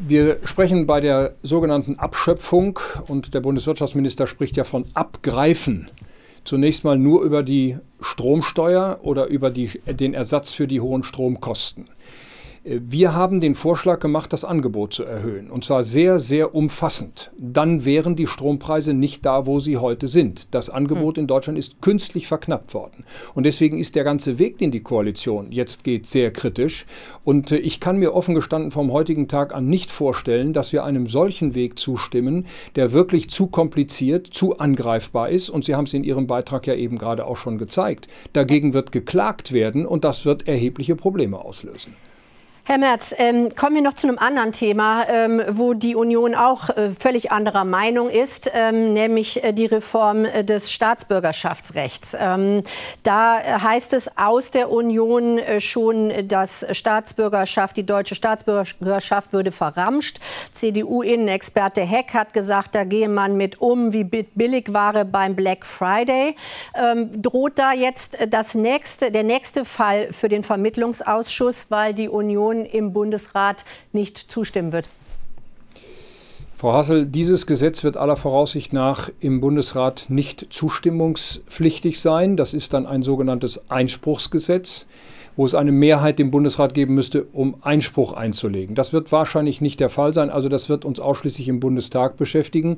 Wir 0.05 0.39
sprechen 0.44 0.85
bei 0.85 1.00
der 1.00 1.33
sogenannten 1.41 1.97
Abschöpfung 1.97 2.79
und 3.07 3.33
der 3.33 3.39
Bundeswirtschaftsminister 3.39 4.27
spricht 4.27 4.57
ja 4.57 4.65
von 4.65 4.86
Abgreifen 4.93 5.89
zunächst 6.43 6.83
mal 6.83 6.97
nur 6.97 7.23
über 7.23 7.43
die 7.43 7.77
Stromsteuer 8.01 9.00
oder 9.01 9.27
über 9.27 9.50
die, 9.50 9.69
den 9.85 10.13
Ersatz 10.13 10.51
für 10.51 10.67
die 10.67 10.81
hohen 10.81 11.03
Stromkosten. 11.03 11.89
Wir 12.65 13.13
haben 13.13 13.41
den 13.41 13.55
Vorschlag 13.55 14.00
gemacht, 14.00 14.32
das 14.32 14.46
Angebot 14.46 14.93
zu 14.93 15.03
erhöhen. 15.03 15.51
Und 15.51 15.65
zwar 15.65 15.84
sehr, 15.84 16.22
sehr 16.22 16.55
umfassend. 16.55 17.29
Dann 17.38 17.84
wären 17.84 18.15
die 18.15 18.25
Strompreise 18.25 18.93
nicht 18.93 19.25
da, 19.25 19.46
wo 19.46 19.60
sie 19.60 19.75
heute 19.75 20.08
sind. 20.08 20.53
Das 20.55 20.70
Angebot 20.70 21.17
in 21.17 21.27
Deutschland 21.27 21.60
ist 21.60 21.82
künstlich 21.82 22.25
verknappt 22.25 22.74
worden. 22.74 23.03
Und 23.36 23.46
deswegen 23.46 23.77
ist 23.77 23.96
der 23.96 24.05
ganze 24.05 24.39
Weg, 24.39 24.60
den 24.60 24.72
die 24.72 24.79
Koalition 24.79 25.51
jetzt 25.51 25.84
geht, 25.84 26.05
sehr 26.05 26.32
kritisch. 26.32 26.86
Und 27.25 27.51
äh, 27.51 27.58
ich 27.58 27.82
kann 27.82 27.98
mir 27.98 28.13
offen 28.13 28.34
gestanden 28.34 28.72
vom 28.72 28.93
heutigen 28.93 29.27
Tag 29.27 29.53
an 29.53 29.67
nicht 29.67 29.91
vorstellen, 29.91 30.53
dass 30.53 30.72
wir 30.72 30.86
einem 30.86 31.10
solchen 31.10 31.55
Weg 31.55 31.77
zustimmen, 31.77 32.46
der 32.77 32.93
wirklich 32.93 33.29
zu 33.29 33.48
kompliziert, 33.48 34.27
zu 34.27 34.60
angreifbar 34.60 35.27
ist. 35.27 35.50
Und 35.50 35.65
Sie 35.65 35.75
haben 35.75 35.84
es 35.86 35.93
in 35.93 36.05
Ihrem 36.05 36.27
Beitrag 36.27 36.65
ja 36.65 36.75
eben 36.75 36.98
gerade 36.98 37.25
auch 37.25 37.36
schon 37.36 37.58
gezeigt. 37.58 38.08
Dagegen 38.32 38.74
wird 38.74 38.93
geklagt 38.93 39.51
werden 39.51 39.86
und 39.86 40.05
das 40.05 40.25
wird 40.25 40.48
erhebliche 40.48 40.96
Probleme 40.96 41.39
auslösen. 41.39 41.93
Herr 42.65 42.77
Merz, 42.77 43.13
ähm, 43.17 43.50
kommen 43.58 43.75
wir 43.75 43.82
noch 43.82 43.93
zu 43.93 44.08
einem 44.08 44.17
anderen 44.17 44.53
Thema, 44.53 45.05
ähm, 45.10 45.41
wo 45.50 45.74
die 45.74 45.96
Union 45.96 46.34
auch 46.34 46.70
äh, 46.70 46.91
völlig 46.98 47.29
anderer 47.29 47.65
Meinung 47.65 48.10
ist, 48.10 48.50
ähm, 48.53 48.93
nämlich 48.93 49.43
äh, 49.43 49.51
die 49.51 49.65
Reform 49.65 50.24
äh, 50.24 50.46
des 50.46 50.72
Staatsbürgerschaftsrechts. 50.72 52.15
Ähm, 52.17 52.63
da 53.03 53.38
heißt 53.62 53.91
es 53.91 54.17
aus 54.17 54.50
der 54.50 54.72
Union 54.72 55.39
äh, 55.39 55.60
schon, 55.60 56.13
dass 56.29 56.65
Staatsbürgerschaft, 56.72 57.75
die 57.75 57.86
deutsche 57.86 58.15
Staatsbürgerschaft 58.15 59.34
würde 59.34 59.51
verramscht. 59.51 60.22
CDU-Innenexperte 60.53 61.82
Heck 61.82 62.13
hat 62.13 62.32
gesagt, 62.32 62.75
da 62.75 62.86
gehe 62.86 63.10
man 63.10 63.36
mit 63.36 63.60
um 63.60 63.91
wie 63.91 64.05
Billigware 64.05 65.03
beim 65.03 65.36
Black 65.36 65.65
Friday. 65.65 66.38
Ähm, 66.75 67.22
droht 67.22 67.60
da 67.60 67.74
jetzt 67.74 68.20
das 68.29 68.55
nächste, 68.55 69.12
der 69.12 69.24
nächste 69.24 69.65
Fall 69.65 70.13
für 70.13 70.29
den 70.29 70.43
Vermittlungsausschuss, 70.43 71.70
weil 71.70 71.93
die 71.93 72.08
Union 72.08 72.52
Union 72.53 72.65
im 72.65 72.93
Bundesrat 72.93 73.65
nicht 73.91 74.17
zustimmen 74.17 74.72
wird? 74.72 74.89
Frau 76.55 76.74
Hassel, 76.74 77.05
dieses 77.05 77.45
Gesetz 77.45 77.83
wird 77.83 77.98
aller 77.98 78.15
Voraussicht 78.15 78.72
nach 78.72 79.10
im 79.19 79.41
Bundesrat 79.41 80.05
nicht 80.07 80.48
zustimmungspflichtig 80.50 82.00
sein. 82.00 82.38
Das 82.38 82.53
ist 82.53 82.74
dann 82.74 82.86
ein 82.86 83.03
sogenanntes 83.03 83.69
Einspruchsgesetz. 83.69 84.88
wo 85.36 85.48
es 85.48 85.55
eine 85.55 85.72
Mehrheit 85.72 86.19
dem 86.19 86.29
Bundesrat 86.29 86.75
geben 86.75 86.93
müsste, 86.93 87.25
um 87.33 87.55
Einspruch 87.63 88.13
einzulegen. 88.13 88.75
Das 88.75 88.93
wird 88.93 89.12
wahrscheinlich 89.12 89.62
nicht 89.62 89.79
der 89.79 89.89
Fall 89.89 90.13
sein. 90.13 90.29
Also 90.29 90.48
das 90.48 90.69
wird 90.69 90.86
uns 90.86 91.00
ausschließlich 91.00 91.50
im 91.50 91.60
Bundestag 91.60 92.17
beschäftigen. 92.17 92.77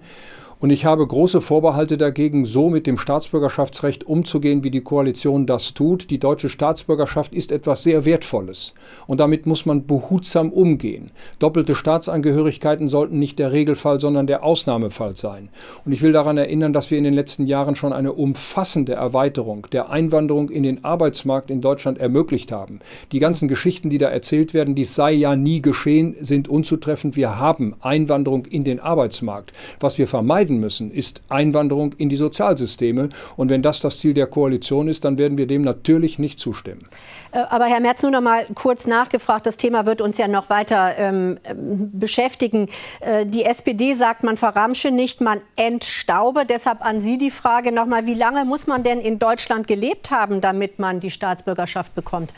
Und 0.60 0.70
ich 0.70 0.86
habe 0.86 1.06
große 1.06 1.42
Vorbehalte 1.42 1.98
dagegen, 1.98 2.46
so 2.46 2.70
mit 2.70 2.88
dem 2.88 2.98
Staatsbürgerschaftsrecht 2.98 4.06
umzugehen, 4.06 4.64
wie 4.64 4.72
die 4.72 4.82
Koalition 4.82 5.46
das 5.46 5.74
tut. 5.74 6.10
Die 6.10 6.18
deutsche 6.18 6.50
Staatsbürgerschaft 6.50 7.34
ist 7.34 7.52
etwas 7.52 7.84
sehr 7.84 8.06
Wertvolles. 8.06 8.74
Und 9.06 9.20
damit 9.20 9.46
muss 9.46 9.66
man 9.66 9.86
behutsam 9.86 10.52
umgehen. 10.52 11.12
Doppelte 11.40 11.76
Staatsangehörigkeiten 11.76 12.88
sollten 12.88 13.20
nicht 13.20 13.38
der 13.38 13.52
Regelfall, 13.52 14.00
sondern 14.00 14.28
der 14.28 14.44
Ausnahmefall 14.44 15.16
sein. 15.18 15.50
Und 15.84 15.92
ich 15.92 16.02
will 16.02 16.14
daran 16.14 16.38
erinnern, 16.38 16.72
dass 16.72 16.90
wir 16.90 16.98
in 16.98 17.04
den 17.04 17.14
letzten 17.14 17.46
Jahren 17.46 17.76
schon 17.76 17.92
eine 17.92 18.14
umfassende 18.14 18.94
Erweiterung 18.94 19.68
der 19.74 19.90
Einwanderung 19.90 20.50
in 20.50 20.64
den 20.64 20.86
Arbeitsmarkt 20.86 21.52
in 21.52 21.62
Deutschland 21.62 21.98
ermöglicht 21.98 22.52
haben. 22.52 22.80
Die 23.12 23.20
ganzen 23.20 23.48
Geschichten, 23.48 23.90
die 23.90 23.98
da 23.98 24.08
erzählt 24.08 24.54
werden, 24.54 24.74
dies 24.74 24.96
sei 24.96 25.12
ja 25.12 25.36
nie 25.36 25.62
geschehen, 25.62 26.16
sind 26.22 26.48
unzutreffend. 26.48 27.18
Wir 27.18 27.40
haben 27.40 27.76
Einwanderung 27.82 28.46
in 28.46 28.64
den 28.64 28.80
Arbeitsmarkt. 28.80 29.52
Was 29.80 29.98
wir 29.98 30.08
vermeiden 30.08 30.45
vermeiden 30.46 30.60
müssen, 30.60 30.92
ist 30.92 31.22
Einwanderung 31.30 31.94
in 31.98 32.10
die 32.10 32.16
Sozialsysteme. 32.16 33.10
Und 33.36 33.50
wenn 33.50 33.62
das 33.62 33.80
das 33.80 34.00
Ziel 34.00 34.14
der 34.14 34.28
Koalition 34.28 34.88
ist, 34.88 35.06
dann 35.06 35.18
werden 35.18 35.38
wir 35.38 35.48
dem 35.48 35.64
natürlich 35.64 36.20
nicht 36.20 36.40
zustimmen. 36.40 36.88
Äh, 37.32 37.40
aber 37.50 37.66
Herr 37.66 37.80
Merz, 37.80 38.02
nur 38.04 38.12
noch 38.12 38.22
mal 38.22 38.46
kurz 38.54 38.88
nachgefragt. 38.88 39.46
Das 39.46 39.58
Thema 39.58 39.86
wird 39.86 40.02
uns 40.02 40.18
ja 40.18 40.28
noch 40.28 40.50
weiter 40.50 40.94
ähm, 40.98 41.40
beschäftigen. 41.94 42.70
Äh, 43.00 43.26
die 43.26 43.44
SPD 43.46 43.94
sagt, 43.94 44.24
man 44.24 44.38
verramsche 44.38 44.92
nicht, 44.92 45.22
man 45.22 45.42
entstaube. 45.56 46.46
Deshalb 46.46 46.86
an 46.86 47.00
Sie 47.00 47.18
die 47.18 47.32
Frage 47.32 47.72
noch 47.72 47.86
mal, 47.86 48.06
wie 48.06 48.14
lange 48.14 48.46
muss 48.46 48.68
man 48.68 48.84
denn 48.84 49.00
in 49.00 49.20
Deutschland 49.20 49.68
gelebt 49.68 50.12
haben, 50.12 50.42
damit 50.42 50.80
man 50.80 51.00
die 51.00 51.12
Staatsbürgerschaft 51.12 51.96
bekommt? 51.96 52.34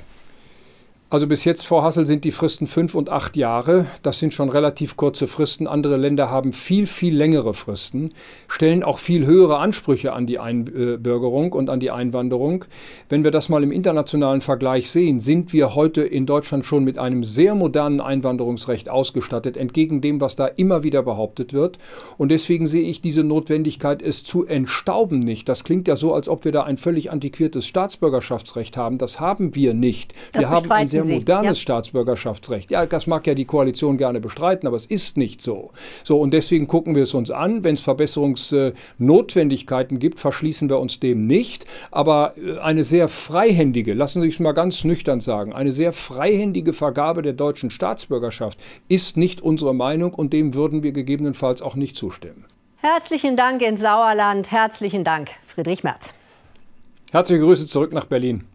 Also 1.09 1.25
bis 1.25 1.45
jetzt 1.45 1.65
vor 1.65 1.83
Hassel 1.83 2.05
sind 2.05 2.25
die 2.25 2.31
Fristen 2.31 2.67
fünf 2.67 2.93
und 2.93 3.09
acht 3.09 3.37
Jahre. 3.37 3.85
Das 4.03 4.19
sind 4.19 4.33
schon 4.33 4.49
relativ 4.49 4.97
kurze 4.97 5.25
Fristen. 5.25 5.65
Andere 5.65 5.95
Länder 5.95 6.29
haben 6.29 6.51
viel, 6.51 6.85
viel 6.85 7.15
längere 7.15 7.53
Fristen, 7.53 8.13
stellen 8.49 8.83
auch 8.83 8.99
viel 8.99 9.25
höhere 9.25 9.59
Ansprüche 9.59 10.11
an 10.11 10.27
die 10.27 10.37
Einbürgerung 10.37 11.53
und 11.53 11.69
an 11.69 11.79
die 11.79 11.91
Einwanderung. 11.91 12.65
Wenn 13.07 13.23
wir 13.23 13.31
das 13.31 13.47
mal 13.47 13.63
im 13.63 13.71
internationalen 13.71 14.41
Vergleich 14.41 14.91
sehen, 14.91 15.21
sind 15.21 15.53
wir 15.53 15.75
heute 15.75 16.01
in 16.01 16.25
Deutschland 16.25 16.65
schon 16.65 16.83
mit 16.83 16.97
einem 16.97 17.23
sehr 17.23 17.55
modernen 17.55 18.01
Einwanderungsrecht 18.01 18.89
ausgestattet, 18.89 19.55
entgegen 19.55 20.01
dem, 20.01 20.19
was 20.19 20.35
da 20.35 20.47
immer 20.47 20.83
wieder 20.83 21.03
behauptet 21.03 21.53
wird. 21.53 21.79
Und 22.17 22.33
deswegen 22.33 22.67
sehe 22.67 22.83
ich 22.83 22.99
diese 22.99 23.23
Notwendigkeit, 23.23 24.01
es 24.01 24.25
zu 24.25 24.45
entstauben 24.45 25.19
nicht. 25.19 25.47
Das 25.47 25.63
klingt 25.63 25.87
ja 25.87 25.95
so, 25.95 26.13
als 26.13 26.27
ob 26.27 26.43
wir 26.43 26.51
da 26.51 26.63
ein 26.63 26.75
völlig 26.75 27.11
antiquiertes 27.11 27.65
Staatsbürgerschaftsrecht 27.65 28.75
haben. 28.75 28.97
Das 28.97 29.21
haben 29.21 29.55
wir 29.55 29.73
nicht. 29.73 30.13
Das 30.33 30.41
wir 30.41 30.49
haben 30.49 30.67
sehr 31.03 31.15
modernes 31.15 31.59
ja. 31.59 31.61
Staatsbürgerschaftsrecht. 31.61 32.71
Ja, 32.71 32.85
das 32.85 33.07
mag 33.07 33.25
ja 33.27 33.33
die 33.33 33.45
Koalition 33.45 33.97
gerne 33.97 34.19
bestreiten, 34.19 34.67
aber 34.67 34.75
es 34.77 34.85
ist 34.85 35.17
nicht 35.17 35.41
so. 35.41 35.71
So, 36.03 36.19
und 36.19 36.31
deswegen 36.31 36.67
gucken 36.67 36.95
wir 36.95 37.03
es 37.03 37.13
uns 37.13 37.31
an. 37.31 37.63
Wenn 37.63 37.75
es 37.75 37.81
Verbesserungsnotwendigkeiten 37.81 39.99
gibt, 39.99 40.19
verschließen 40.19 40.69
wir 40.69 40.79
uns 40.79 40.99
dem 40.99 41.27
nicht. 41.27 41.65
Aber 41.91 42.33
äh, 42.37 42.59
eine 42.59 42.83
sehr 42.83 43.07
freihändige, 43.07 43.93
lassen 43.93 44.21
Sie 44.21 44.29
es 44.29 44.39
mal 44.39 44.53
ganz 44.53 44.83
nüchtern 44.83 45.21
sagen, 45.21 45.53
eine 45.53 45.71
sehr 45.71 45.93
freihändige 45.93 46.73
Vergabe 46.73 47.21
der 47.21 47.33
deutschen 47.33 47.69
Staatsbürgerschaft 47.69 48.59
ist 48.87 49.17
nicht 49.17 49.41
unsere 49.41 49.73
Meinung 49.73 50.13
und 50.13 50.33
dem 50.33 50.53
würden 50.53 50.83
wir 50.83 50.91
gegebenenfalls 50.91 51.61
auch 51.61 51.75
nicht 51.75 51.95
zustimmen. 51.95 52.45
Herzlichen 52.77 53.35
Dank 53.35 53.61
in 53.61 53.77
Sauerland. 53.77 54.51
Herzlichen 54.51 55.03
Dank, 55.03 55.29
Friedrich 55.45 55.83
Merz. 55.83 56.13
Herzliche 57.11 57.41
Grüße 57.41 57.65
zurück 57.65 57.93
nach 57.93 58.05
Berlin. 58.05 58.45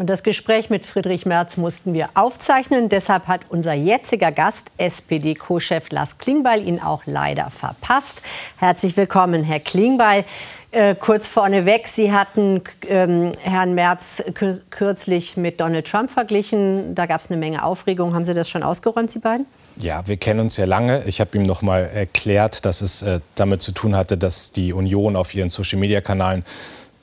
Und 0.00 0.06
das 0.06 0.22
Gespräch 0.22 0.70
mit 0.70 0.86
Friedrich 0.86 1.26
Merz 1.26 1.58
mussten 1.58 1.92
wir 1.92 2.08
aufzeichnen. 2.14 2.88
Deshalb 2.88 3.26
hat 3.26 3.42
unser 3.50 3.74
jetziger 3.74 4.32
Gast, 4.32 4.68
SPD-Co-Chef 4.78 5.90
Lars 5.90 6.16
Klingbeil, 6.16 6.66
ihn 6.66 6.80
auch 6.80 7.02
leider 7.04 7.50
verpasst. 7.50 8.22
Herzlich 8.56 8.96
willkommen, 8.96 9.44
Herr 9.44 9.60
Klingbeil. 9.60 10.24
Äh, 10.70 10.94
kurz 10.94 11.28
vorneweg, 11.28 11.86
Sie 11.86 12.12
hatten 12.12 12.62
ähm, 12.88 13.32
Herrn 13.42 13.74
Merz 13.74 14.22
kürzlich 14.70 15.36
mit 15.36 15.60
Donald 15.60 15.86
Trump 15.86 16.10
verglichen. 16.10 16.94
Da 16.94 17.04
gab 17.04 17.20
es 17.20 17.30
eine 17.30 17.38
Menge 17.38 17.62
Aufregung. 17.62 18.14
Haben 18.14 18.24
Sie 18.24 18.32
das 18.32 18.48
schon 18.48 18.62
ausgeräumt, 18.62 19.10
Sie 19.10 19.18
beiden? 19.18 19.44
Ja, 19.76 20.06
wir 20.06 20.16
kennen 20.16 20.40
uns 20.40 20.56
ja 20.56 20.64
lange. 20.64 21.02
Ich 21.04 21.20
habe 21.20 21.36
ihm 21.36 21.42
noch 21.42 21.60
mal 21.60 21.80
erklärt, 21.80 22.64
dass 22.64 22.80
es 22.80 23.02
äh, 23.02 23.20
damit 23.34 23.60
zu 23.60 23.72
tun 23.72 23.94
hatte, 23.94 24.16
dass 24.16 24.52
die 24.52 24.72
Union 24.72 25.14
auf 25.14 25.34
ihren 25.34 25.50
Social-Media-Kanalen 25.50 26.44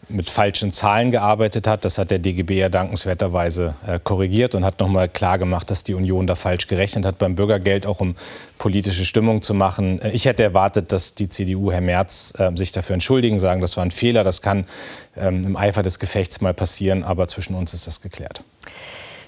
mit 0.10 0.30
falschen 0.30 0.72
Zahlen 0.72 1.12
gearbeitet 1.12 1.68
hat. 1.68 1.84
Das 1.84 1.98
hat 1.98 2.12
der 2.12 2.20
DGB 2.20 2.58
ja 2.58 2.70
dankenswerterweise 2.70 3.76
äh, 3.86 4.00
korrigiert 4.02 4.56
und 4.56 4.64
hat 4.64 4.80
nochmal 4.80 5.10
klar 5.10 5.38
gemacht, 5.38 5.70
dass 5.70 5.84
die 5.84 5.94
Union 5.94 6.28
da 6.28 6.36
falsch 6.36 6.68
gerechnet 6.68 7.06
hat 7.06 7.18
beim 7.18 7.36
Bürgergeld, 7.36 7.86
auch 7.86 8.00
um 8.00 8.16
politische 8.58 9.06
Stimmung 9.06 9.42
zu 9.42 9.54
machen. 9.54 10.02
Äh, 10.02 10.12
ich 10.12 10.26
hätte 10.26 10.44
erwartet, 10.44 10.92
dass 10.92 11.16
die 11.16 11.30
CDU, 11.30 11.72
Herr 11.72 11.82
Merz, 11.82 12.34
äh, 12.38 12.52
sich 12.56 12.72
dafür 12.72 12.94
entschuldigen, 12.94 13.40
sagen, 13.40 13.62
das 13.62 13.76
war 13.76 13.84
ein 13.84 13.92
Fehler. 13.92 14.24
Das 14.24 14.42
kann 14.42 14.66
ähm, 15.18 15.44
im 15.44 15.56
Eifer 15.58 15.84
des 15.84 16.00
Gefechts 16.00 16.42
mal 16.42 16.54
passieren, 16.54 17.04
aber 17.04 17.28
zwischen 17.28 17.56
uns 17.56 17.74
ist 17.74 17.88
das 17.88 18.02
geklärt. 18.02 18.44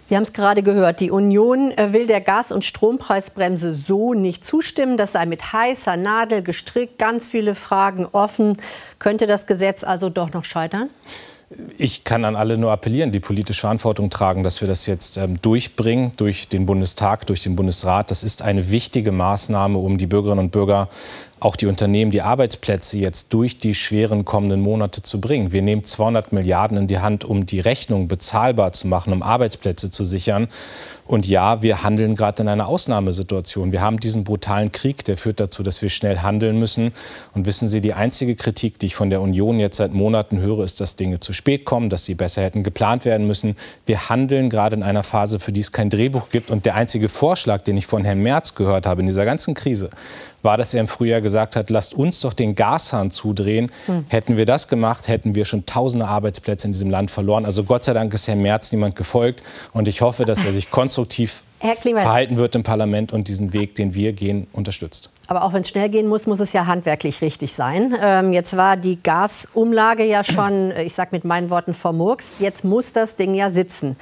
Wir 0.09 0.17
haben 0.17 0.23
es 0.23 0.33
gerade 0.33 0.63
gehört, 0.63 1.01
die 1.01 1.11
Union 1.11 1.69
äh, 1.69 1.93
will 1.93 2.07
der 2.07 2.19
Gas- 2.19 2.51
und 2.51 2.65
Strompreisbremse 2.65 3.75
so 3.75 4.15
nicht 4.15 4.43
zustimmen. 4.43 4.97
Das 4.97 5.11
sei 5.11 5.27
mit 5.27 5.53
heißer 5.53 5.97
Nadel 5.97 6.41
gestrickt, 6.41 6.97
ganz 6.97 7.27
viele 7.27 7.53
Fragen 7.53 8.07
offen. 8.11 8.57
Könnte 8.97 9.27
das 9.27 9.45
Gesetz 9.45 9.83
also 9.83 10.09
doch 10.09 10.33
noch 10.33 10.45
scheitern? 10.45 10.89
Ich 11.77 12.03
kann 12.03 12.25
an 12.25 12.35
alle 12.35 12.57
nur 12.57 12.71
appellieren, 12.71 13.11
die 13.11 13.19
politische 13.19 13.61
Verantwortung 13.61 14.09
tragen, 14.09 14.43
dass 14.43 14.61
wir 14.61 14.67
das 14.67 14.87
jetzt 14.87 15.17
ähm, 15.17 15.39
durchbringen 15.41 16.13
durch 16.17 16.47
den 16.47 16.65
Bundestag, 16.65 17.27
durch 17.27 17.43
den 17.43 17.55
Bundesrat. 17.55 18.09
Das 18.09 18.23
ist 18.23 18.41
eine 18.41 18.71
wichtige 18.71 19.11
Maßnahme, 19.11 19.77
um 19.77 19.99
die 19.99 20.07
Bürgerinnen 20.07 20.39
und 20.39 20.51
Bürger 20.51 20.89
auch 21.41 21.55
die 21.55 21.67
Unternehmen, 21.67 22.11
die 22.11 22.21
Arbeitsplätze 22.21 22.97
jetzt 22.97 23.33
durch 23.33 23.57
die 23.57 23.73
schweren 23.73 24.25
kommenden 24.25 24.61
Monate 24.61 25.01
zu 25.01 25.21
bringen. 25.21 25.51
Wir 25.51 25.61
nehmen 25.61 25.83
200 25.83 26.33
Milliarden 26.33 26.77
in 26.77 26.87
die 26.87 26.99
Hand, 26.99 27.23
um 27.23 27.45
die 27.45 27.59
Rechnung 27.59 28.07
bezahlbar 28.07 28.71
zu 28.73 28.87
machen, 28.87 29.13
um 29.13 29.23
Arbeitsplätze 29.23 29.91
zu 29.91 30.03
sichern. 30.03 30.47
Und 31.09 31.25
ja, 31.25 31.63
wir 31.63 31.81
handeln 31.81 32.15
gerade 32.15 32.43
in 32.43 32.47
einer 32.47 32.67
Ausnahmesituation. 32.67 33.71
Wir 33.71 33.81
haben 33.81 33.99
diesen 33.99 34.23
brutalen 34.23 34.71
Krieg, 34.71 35.03
der 35.05 35.17
führt 35.17 35.39
dazu, 35.39 35.63
dass 35.63 35.81
wir 35.81 35.89
schnell 35.89 36.19
handeln 36.19 36.59
müssen. 36.59 36.93
Und 37.33 37.47
wissen 37.47 37.67
Sie, 37.67 37.81
die 37.81 37.93
einzige 37.93 38.35
Kritik, 38.35 38.77
die 38.77 38.85
ich 38.85 38.95
von 38.95 39.09
der 39.09 39.19
Union 39.19 39.59
jetzt 39.59 39.77
seit 39.77 39.91
Monaten 39.91 40.39
höre, 40.39 40.63
ist, 40.63 40.79
dass 40.81 40.97
Dinge 40.97 41.19
zu 41.19 41.33
spät 41.33 41.65
kommen, 41.65 41.89
dass 41.89 42.05
sie 42.05 42.13
besser 42.13 42.43
hätten 42.43 42.61
geplant 42.61 43.05
werden 43.05 43.25
müssen. 43.25 43.55
Wir 43.87 44.07
handeln 44.09 44.51
gerade 44.51 44.75
in 44.75 44.83
einer 44.83 45.01
Phase, 45.01 45.39
für 45.39 45.51
die 45.51 45.61
es 45.61 45.71
kein 45.71 45.89
Drehbuch 45.89 46.29
gibt. 46.29 46.51
Und 46.51 46.67
der 46.67 46.75
einzige 46.75 47.09
Vorschlag, 47.09 47.63
den 47.63 47.75
ich 47.75 47.87
von 47.87 48.05
Herrn 48.05 48.19
Merz 48.19 48.53
gehört 48.53 48.85
habe 48.85 49.01
in 49.01 49.07
dieser 49.07 49.25
ganzen 49.25 49.55
Krise, 49.55 49.89
war, 50.43 50.57
dass 50.57 50.75
er 50.75 50.79
im 50.79 50.87
Frühjahr 50.87 51.21
gesagt 51.21 51.55
hat, 51.55 51.71
lasst 51.71 51.95
uns 51.95 52.19
doch 52.21 52.33
den 52.33 52.53
Gashahn 52.53 53.09
zudrehen. 53.09 53.71
Hm. 53.87 54.05
Hätten 54.09 54.37
wir 54.37 54.45
das 54.45 54.67
gemacht, 54.67 55.07
hätten 55.07 55.33
wir 55.33 55.45
schon 55.45 55.65
tausende 55.65 56.07
Arbeitsplätze 56.07 56.67
in 56.67 56.73
diesem 56.73 56.91
Land 56.91 57.09
verloren. 57.09 57.45
Also 57.45 57.63
Gott 57.63 57.83
sei 57.83 57.93
Dank 57.93 58.13
ist 58.13 58.27
Herrn 58.27 58.43
Merz 58.43 58.71
niemand 58.71 58.95
gefolgt. 58.95 59.41
Und 59.73 59.87
ich 59.87 60.01
hoffe, 60.01 60.25
dass 60.25 60.45
er 60.45 60.53
sich 60.53 60.69
konstruktiv 60.69 60.98
verhalten 61.59 62.37
wird 62.37 62.55
im 62.55 62.63
Parlament 62.63 63.13
und 63.13 63.27
diesen 63.27 63.53
Weg, 63.53 63.75
den 63.75 63.93
wir 63.93 64.13
gehen, 64.13 64.47
unterstützt. 64.53 65.09
Aber 65.27 65.43
auch 65.43 65.53
wenn 65.53 65.61
es 65.61 65.69
schnell 65.69 65.89
gehen 65.89 66.07
muss, 66.07 66.25
muss 66.25 66.39
es 66.39 66.53
ja 66.53 66.65
handwerklich 66.65 67.21
richtig 67.21 67.53
sein. 67.53 67.95
Ähm, 68.01 68.33
jetzt 68.33 68.57
war 68.57 68.77
die 68.77 69.01
Gasumlage 69.01 70.03
ja 70.05 70.23
schon, 70.23 70.71
äh, 70.71 70.83
ich 70.83 70.95
sage 70.95 71.09
mit 71.11 71.23
meinen 71.23 71.49
Worten, 71.49 71.73
vermurkst. 71.73 72.33
Jetzt 72.39 72.63
muss 72.63 72.93
das 72.93 73.15
Ding 73.15 73.35
ja 73.35 73.49
sitzen. 73.49 73.95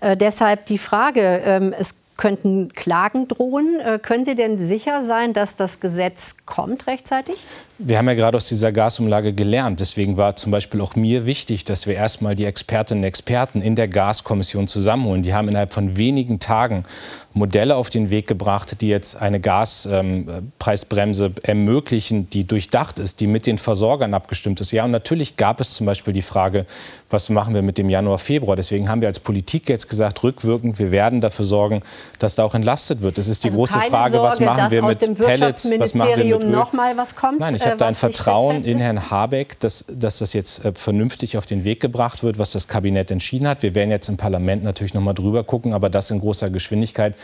Äh, 0.00 0.16
deshalb 0.16 0.66
die 0.66 0.78
Frage, 0.78 1.42
ähm, 1.44 1.74
es 1.76 1.96
könnten 2.20 2.70
Klagen 2.74 3.28
drohen. 3.28 3.80
Äh, 3.80 3.98
können 3.98 4.26
Sie 4.26 4.34
denn 4.34 4.58
sicher 4.58 5.02
sein, 5.02 5.32
dass 5.32 5.56
das 5.56 5.80
Gesetz 5.80 6.36
kommt 6.44 6.86
rechtzeitig? 6.86 7.36
Wir 7.78 7.96
haben 7.96 8.08
ja 8.08 8.14
gerade 8.14 8.36
aus 8.36 8.46
dieser 8.46 8.72
Gasumlage 8.72 9.32
gelernt. 9.32 9.80
Deswegen 9.80 10.18
war 10.18 10.36
zum 10.36 10.52
Beispiel 10.52 10.82
auch 10.82 10.96
mir 10.96 11.24
wichtig, 11.24 11.64
dass 11.64 11.86
wir 11.86 11.94
erstmal 11.94 12.36
die 12.36 12.44
Expertinnen 12.44 13.02
und 13.02 13.08
Experten 13.08 13.62
in 13.62 13.74
der 13.74 13.88
Gaskommission 13.88 14.68
zusammenholen. 14.68 15.22
Die 15.22 15.32
haben 15.32 15.48
innerhalb 15.48 15.72
von 15.72 15.96
wenigen 15.96 16.40
Tagen 16.40 16.84
Modelle 17.32 17.76
auf 17.76 17.90
den 17.90 18.10
Weg 18.10 18.26
gebracht, 18.26 18.80
die 18.80 18.88
jetzt 18.88 19.20
eine 19.20 19.38
Gaspreisbremse 19.38 21.26
ähm, 21.26 21.34
ermöglichen, 21.42 22.28
die 22.28 22.44
durchdacht 22.44 22.98
ist, 22.98 23.20
die 23.20 23.28
mit 23.28 23.46
den 23.46 23.58
Versorgern 23.58 24.14
abgestimmt 24.14 24.60
ist. 24.60 24.72
Ja, 24.72 24.84
und 24.84 24.90
natürlich 24.90 25.36
gab 25.36 25.60
es 25.60 25.74
zum 25.74 25.86
Beispiel 25.86 26.12
die 26.12 26.22
Frage, 26.22 26.66
was 27.08 27.28
machen 27.28 27.54
wir 27.54 27.62
mit 27.62 27.78
dem 27.78 27.88
Januar, 27.88 28.18
Februar? 28.18 28.56
Deswegen 28.56 28.88
haben 28.88 29.00
wir 29.00 29.08
als 29.08 29.20
Politik 29.20 29.68
jetzt 29.68 29.88
gesagt, 29.88 30.22
rückwirkend, 30.24 30.80
wir 30.80 30.90
werden 30.90 31.20
dafür 31.20 31.44
sorgen, 31.44 31.82
dass 32.18 32.34
da 32.34 32.44
auch 32.44 32.54
entlastet 32.54 33.00
wird. 33.00 33.16
Es 33.16 33.28
ist 33.28 33.44
die 33.44 33.48
also 33.48 33.58
große 33.58 33.80
Frage, 33.80 34.14
Sorge, 34.14 34.28
was 34.28 34.40
machen 34.40 34.70
wir 34.72 34.82
mit 34.82 35.18
Pellets, 35.18 35.70
was 35.78 35.94
machen 35.94 36.16
wir 36.16 36.36
mit 36.36 36.44
Öl? 36.44 36.50
noch 36.50 36.72
mal 36.72 36.96
was 36.96 37.14
kommt? 37.14 37.38
Nein, 37.38 37.54
ich 37.54 37.64
habe 37.64 37.76
da 37.76 37.86
ein 37.86 37.94
Vertrauen 37.94 38.64
in 38.64 38.80
Herrn 38.80 39.10
Habeck, 39.10 39.58
dass, 39.60 39.84
dass 39.88 40.18
das 40.18 40.32
jetzt 40.32 40.64
äh, 40.64 40.72
vernünftig 40.74 41.36
auf 41.38 41.46
den 41.46 41.62
Weg 41.62 41.78
gebracht 41.78 42.24
wird, 42.24 42.38
was 42.38 42.50
das 42.50 42.66
Kabinett 42.66 43.12
entschieden 43.12 43.46
hat. 43.46 43.62
Wir 43.62 43.76
werden 43.76 43.90
jetzt 43.90 44.08
im 44.08 44.16
Parlament 44.16 44.64
natürlich 44.64 44.94
noch 44.94 45.02
mal 45.02 45.14
drüber 45.14 45.44
gucken, 45.44 45.72
aber 45.72 45.90
das 45.90 46.10
in 46.10 46.18
großer 46.18 46.50
Geschwindigkeit. 46.50 47.14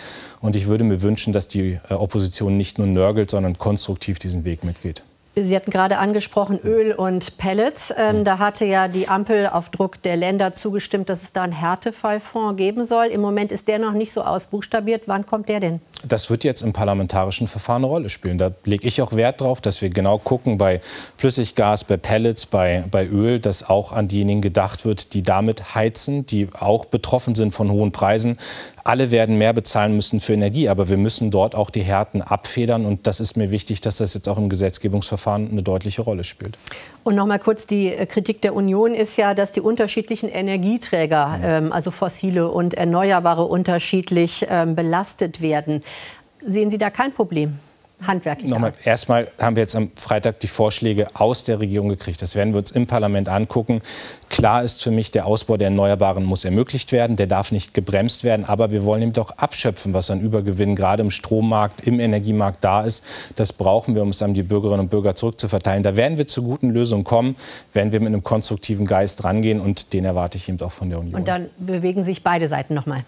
Und 0.40 0.56
ich 0.56 0.66
würde 0.66 0.84
mir 0.84 1.02
wünschen, 1.02 1.32
dass 1.32 1.48
die 1.48 1.78
äh, 1.88 1.94
Opposition 1.94 2.56
nicht 2.56 2.78
nur 2.78 2.86
nörgelt, 2.86 3.30
sondern 3.30 3.58
konstruktiv 3.58 4.18
diesen 4.18 4.44
Weg 4.44 4.64
mitgeht. 4.64 5.02
Sie 5.38 5.54
hatten 5.54 5.70
gerade 5.70 5.98
angesprochen 5.98 6.58
Öl 6.64 6.92
und 6.92 7.36
Pellets. 7.36 7.92
Ähm, 7.94 8.24
da 8.24 8.38
hatte 8.38 8.64
ja 8.64 8.88
die 8.88 9.06
Ampel 9.06 9.48
auf 9.48 9.68
Druck 9.68 10.00
der 10.00 10.16
Länder 10.16 10.54
zugestimmt, 10.54 11.10
dass 11.10 11.24
es 11.24 11.34
da 11.34 11.42
einen 11.42 11.52
Härtefallfonds 11.52 12.56
geben 12.56 12.84
soll. 12.84 13.08
Im 13.08 13.20
Moment 13.20 13.52
ist 13.52 13.68
der 13.68 13.78
noch 13.78 13.92
nicht 13.92 14.12
so 14.12 14.22
ausbuchstabiert. 14.22 15.02
Wann 15.04 15.26
kommt 15.26 15.50
der 15.50 15.60
denn? 15.60 15.82
Das 16.08 16.30
wird 16.30 16.42
jetzt 16.42 16.62
im 16.62 16.72
parlamentarischen 16.72 17.48
Verfahren 17.48 17.84
eine 17.84 17.92
Rolle 17.92 18.08
spielen. 18.08 18.38
Da 18.38 18.52
lege 18.64 18.88
ich 18.88 19.02
auch 19.02 19.12
Wert 19.12 19.42
darauf, 19.42 19.60
dass 19.60 19.82
wir 19.82 19.90
genau 19.90 20.16
gucken 20.16 20.56
bei 20.56 20.80
Flüssiggas, 21.18 21.84
bei 21.84 21.98
Pellets, 21.98 22.46
bei, 22.46 22.84
bei 22.90 23.06
Öl, 23.06 23.38
dass 23.38 23.68
auch 23.68 23.92
an 23.92 24.08
diejenigen 24.08 24.40
gedacht 24.40 24.86
wird, 24.86 25.12
die 25.12 25.22
damit 25.22 25.74
heizen, 25.74 26.24
die 26.24 26.48
auch 26.58 26.86
betroffen 26.86 27.34
sind 27.34 27.52
von 27.52 27.70
hohen 27.70 27.92
Preisen. 27.92 28.38
Alle 28.86 29.10
werden 29.10 29.36
mehr 29.36 29.52
bezahlen 29.52 29.96
müssen 29.96 30.20
für 30.20 30.34
Energie, 30.34 30.68
aber 30.68 30.88
wir 30.88 30.96
müssen 30.96 31.32
dort 31.32 31.56
auch 31.56 31.70
die 31.70 31.82
Härten 31.82 32.22
abfedern. 32.22 32.86
Und 32.86 33.08
das 33.08 33.18
ist 33.18 33.36
mir 33.36 33.50
wichtig, 33.50 33.80
dass 33.80 33.96
das 33.96 34.14
jetzt 34.14 34.28
auch 34.28 34.38
im 34.38 34.48
Gesetzgebungsverfahren 34.48 35.50
eine 35.50 35.64
deutliche 35.64 36.02
Rolle 36.02 36.22
spielt. 36.22 36.56
Und 37.02 37.16
noch 37.16 37.26
mal 37.26 37.40
kurz, 37.40 37.66
die 37.66 37.90
Kritik 38.06 38.42
der 38.42 38.54
Union 38.54 38.94
ist 38.94 39.16
ja, 39.16 39.34
dass 39.34 39.50
die 39.50 39.60
unterschiedlichen 39.60 40.28
Energieträger, 40.28 41.40
ähm, 41.42 41.72
also 41.72 41.90
fossile 41.90 42.48
und 42.48 42.74
erneuerbare, 42.74 43.44
unterschiedlich 43.44 44.46
ähm, 44.48 44.76
belastet 44.76 45.40
werden. 45.40 45.82
Sehen 46.44 46.70
Sie 46.70 46.78
da 46.78 46.90
kein 46.90 47.12
Problem? 47.12 47.58
Handwerklich 48.04 48.50
Nochmal, 48.50 48.74
erstmal 48.84 49.28
haben 49.40 49.56
wir 49.56 49.62
jetzt 49.62 49.74
am 49.74 49.90
Freitag 49.96 50.40
die 50.40 50.48
Vorschläge 50.48 51.06
aus 51.14 51.44
der 51.44 51.60
Regierung 51.60 51.88
gekriegt. 51.88 52.20
Das 52.20 52.34
werden 52.34 52.52
wir 52.52 52.58
uns 52.58 52.70
im 52.70 52.86
Parlament 52.86 53.28
angucken. 53.28 53.80
Klar 54.28 54.62
ist 54.62 54.82
für 54.82 54.90
mich, 54.90 55.10
der 55.10 55.26
Ausbau 55.26 55.56
der 55.56 55.68
Erneuerbaren 55.68 56.24
muss 56.24 56.44
ermöglicht 56.44 56.92
werden. 56.92 57.16
Der 57.16 57.26
darf 57.26 57.52
nicht 57.52 57.74
gebremst 57.74 58.22
werden. 58.22 58.44
Aber 58.44 58.70
wir 58.70 58.84
wollen 58.84 59.02
eben 59.02 59.12
doch 59.12 59.30
abschöpfen, 59.30 59.94
was 59.94 60.10
an 60.10 60.20
Übergewinn 60.20 60.76
gerade 60.76 61.02
im 61.02 61.10
Strommarkt, 61.10 61.86
im 61.86 61.98
Energiemarkt 62.00 62.62
da 62.62 62.82
ist. 62.82 63.04
Das 63.36 63.52
brauchen 63.52 63.94
wir, 63.94 64.02
um 64.02 64.10
es 64.10 64.20
an 64.20 64.34
die 64.34 64.42
Bürgerinnen 64.42 64.80
und 64.80 64.90
Bürger 64.90 65.14
zurückzuverteilen. 65.14 65.82
Da 65.82 65.96
werden 65.96 66.18
wir 66.18 66.26
zu 66.26 66.42
guten 66.42 66.70
Lösungen 66.70 67.04
kommen, 67.04 67.36
wenn 67.72 67.92
wir 67.92 68.00
mit 68.00 68.08
einem 68.08 68.22
konstruktiven 68.22 68.86
Geist 68.86 69.24
rangehen. 69.24 69.60
Und 69.60 69.92
den 69.94 70.04
erwarte 70.04 70.36
ich 70.36 70.48
eben 70.48 70.60
auch 70.60 70.72
von 70.72 70.90
der 70.90 70.98
Union. 70.98 71.14
Und 71.14 71.28
dann 71.28 71.48
bewegen 71.58 72.04
sich 72.04 72.22
beide 72.22 72.46
Seiten 72.48 72.74
noch 72.74 72.86
mal 72.86 73.04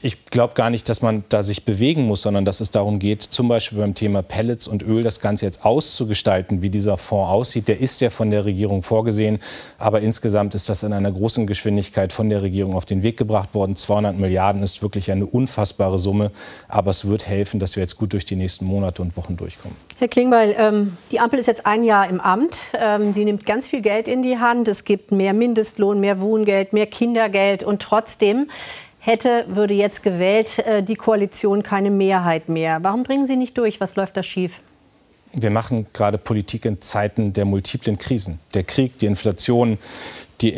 ich 0.00 0.26
glaube 0.26 0.54
gar 0.54 0.70
nicht, 0.70 0.88
dass 0.88 1.02
man 1.02 1.24
da 1.28 1.42
sich 1.42 1.64
bewegen 1.64 2.04
muss, 2.04 2.22
sondern 2.22 2.44
dass 2.44 2.60
es 2.60 2.70
darum 2.70 3.00
geht, 3.00 3.22
zum 3.22 3.48
Beispiel 3.48 3.78
beim 3.78 3.94
Thema 3.94 4.22
Pellets 4.22 4.68
und 4.68 4.82
Öl 4.82 5.02
das 5.02 5.20
Ganze 5.20 5.44
jetzt 5.44 5.64
auszugestalten, 5.64 6.62
wie 6.62 6.70
dieser 6.70 6.96
Fonds 6.96 7.28
aussieht. 7.28 7.66
Der 7.66 7.80
ist 7.80 8.00
ja 8.00 8.10
von 8.10 8.30
der 8.30 8.44
Regierung 8.44 8.82
vorgesehen, 8.82 9.40
aber 9.76 10.00
insgesamt 10.00 10.54
ist 10.54 10.68
das 10.68 10.84
in 10.84 10.92
einer 10.92 11.10
großen 11.10 11.46
Geschwindigkeit 11.48 12.12
von 12.12 12.30
der 12.30 12.42
Regierung 12.42 12.74
auf 12.74 12.84
den 12.84 13.02
Weg 13.02 13.16
gebracht 13.16 13.54
worden. 13.54 13.74
200 13.74 14.16
Milliarden 14.16 14.62
ist 14.62 14.82
wirklich 14.82 15.10
eine 15.10 15.26
unfassbare 15.26 15.98
Summe, 15.98 16.30
aber 16.68 16.92
es 16.92 17.08
wird 17.08 17.26
helfen, 17.26 17.58
dass 17.58 17.74
wir 17.74 17.82
jetzt 17.82 17.96
gut 17.96 18.12
durch 18.12 18.24
die 18.24 18.36
nächsten 18.36 18.66
Monate 18.66 19.02
und 19.02 19.16
Wochen 19.16 19.36
durchkommen. 19.36 19.76
Herr 19.98 20.08
Klingbeil, 20.08 20.54
ähm, 20.56 20.96
die 21.10 21.18
Ampel 21.18 21.40
ist 21.40 21.46
jetzt 21.46 21.66
ein 21.66 21.82
Jahr 21.82 22.08
im 22.08 22.20
Amt. 22.20 22.60
Ähm, 22.78 23.12
sie 23.14 23.24
nimmt 23.24 23.46
ganz 23.46 23.66
viel 23.66 23.80
Geld 23.80 24.06
in 24.06 24.22
die 24.22 24.38
Hand. 24.38 24.68
Es 24.68 24.84
gibt 24.84 25.10
mehr 25.10 25.32
Mindestlohn, 25.32 25.98
mehr 25.98 26.20
Wohngeld, 26.20 26.72
mehr 26.72 26.86
Kindergeld 26.86 27.64
und 27.64 27.82
trotzdem 27.82 28.48
hätte, 28.98 29.44
würde 29.48 29.74
jetzt 29.74 30.02
gewählt, 30.02 30.58
äh, 30.60 30.82
die 30.82 30.96
Koalition 30.96 31.62
keine 31.62 31.90
Mehrheit 31.90 32.48
mehr. 32.48 32.78
Warum 32.82 33.02
bringen 33.02 33.26
Sie 33.26 33.36
nicht 33.36 33.56
durch? 33.58 33.80
Was 33.80 33.96
läuft 33.96 34.16
da 34.16 34.22
schief? 34.22 34.60
Wir 35.32 35.50
machen 35.50 35.86
gerade 35.92 36.18
Politik 36.18 36.64
in 36.64 36.80
Zeiten 36.80 37.32
der 37.32 37.44
multiplen 37.44 37.98
Krisen. 37.98 38.40
Der 38.54 38.64
Krieg, 38.64 38.98
die 38.98 39.06
Inflation, 39.06 39.78
die 40.40 40.50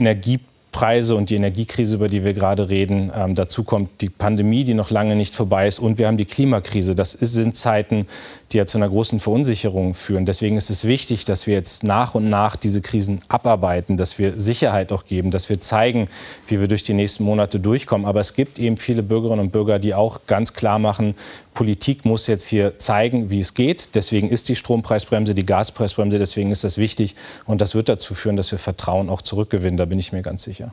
Energiepreise 0.70 1.16
und 1.16 1.30
die 1.30 1.36
Energiekrise, 1.36 1.96
über 1.96 2.08
die 2.08 2.24
wir 2.24 2.32
gerade 2.32 2.68
reden. 2.68 3.12
Ähm, 3.14 3.34
dazu 3.34 3.64
kommt 3.64 4.00
die 4.00 4.08
Pandemie, 4.08 4.64
die 4.64 4.74
noch 4.74 4.90
lange 4.90 5.16
nicht 5.16 5.34
vorbei 5.34 5.66
ist. 5.66 5.78
Und 5.78 5.98
wir 5.98 6.06
haben 6.06 6.16
die 6.16 6.24
Klimakrise. 6.24 6.94
Das 6.94 7.12
sind 7.12 7.56
Zeiten, 7.56 8.06
die 8.52 8.58
ja 8.58 8.66
zu 8.66 8.78
einer 8.78 8.88
großen 8.88 9.20
Verunsicherung 9.20 9.94
führen. 9.94 10.26
Deswegen 10.26 10.56
ist 10.56 10.70
es 10.70 10.86
wichtig, 10.86 11.24
dass 11.24 11.46
wir 11.46 11.54
jetzt 11.54 11.84
nach 11.84 12.14
und 12.14 12.28
nach 12.28 12.56
diese 12.56 12.80
Krisen 12.80 13.20
abarbeiten, 13.28 13.96
dass 13.96 14.18
wir 14.18 14.38
Sicherheit 14.38 14.92
auch 14.92 15.04
geben, 15.04 15.30
dass 15.30 15.48
wir 15.48 15.60
zeigen, 15.60 16.08
wie 16.46 16.60
wir 16.60 16.68
durch 16.68 16.82
die 16.82 16.94
nächsten 16.94 17.24
Monate 17.24 17.60
durchkommen. 17.60 18.06
Aber 18.06 18.20
es 18.20 18.34
gibt 18.34 18.58
eben 18.58 18.76
viele 18.76 19.02
Bürgerinnen 19.02 19.40
und 19.40 19.52
Bürger, 19.52 19.78
die 19.78 19.94
auch 19.94 20.20
ganz 20.26 20.52
klar 20.52 20.78
machen, 20.78 21.14
Politik 21.54 22.04
muss 22.04 22.26
jetzt 22.26 22.46
hier 22.46 22.78
zeigen, 22.78 23.30
wie 23.30 23.40
es 23.40 23.54
geht. 23.54 23.94
Deswegen 23.94 24.28
ist 24.28 24.48
die 24.48 24.56
Strompreisbremse, 24.56 25.34
die 25.34 25.44
Gaspreisbremse, 25.44 26.18
deswegen 26.18 26.50
ist 26.50 26.64
das 26.64 26.78
wichtig. 26.78 27.16
Und 27.46 27.60
das 27.60 27.74
wird 27.74 27.88
dazu 27.88 28.14
führen, 28.14 28.36
dass 28.36 28.52
wir 28.52 28.58
Vertrauen 28.58 29.10
auch 29.10 29.22
zurückgewinnen. 29.22 29.76
Da 29.76 29.84
bin 29.84 29.98
ich 29.98 30.12
mir 30.12 30.22
ganz 30.22 30.42
sicher. 30.44 30.72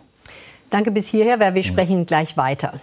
Danke 0.70 0.92
bis 0.92 1.08
hierher. 1.08 1.40
Wir 1.56 1.64
sprechen 1.64 2.06
gleich 2.06 2.38
weiter. 2.38 2.80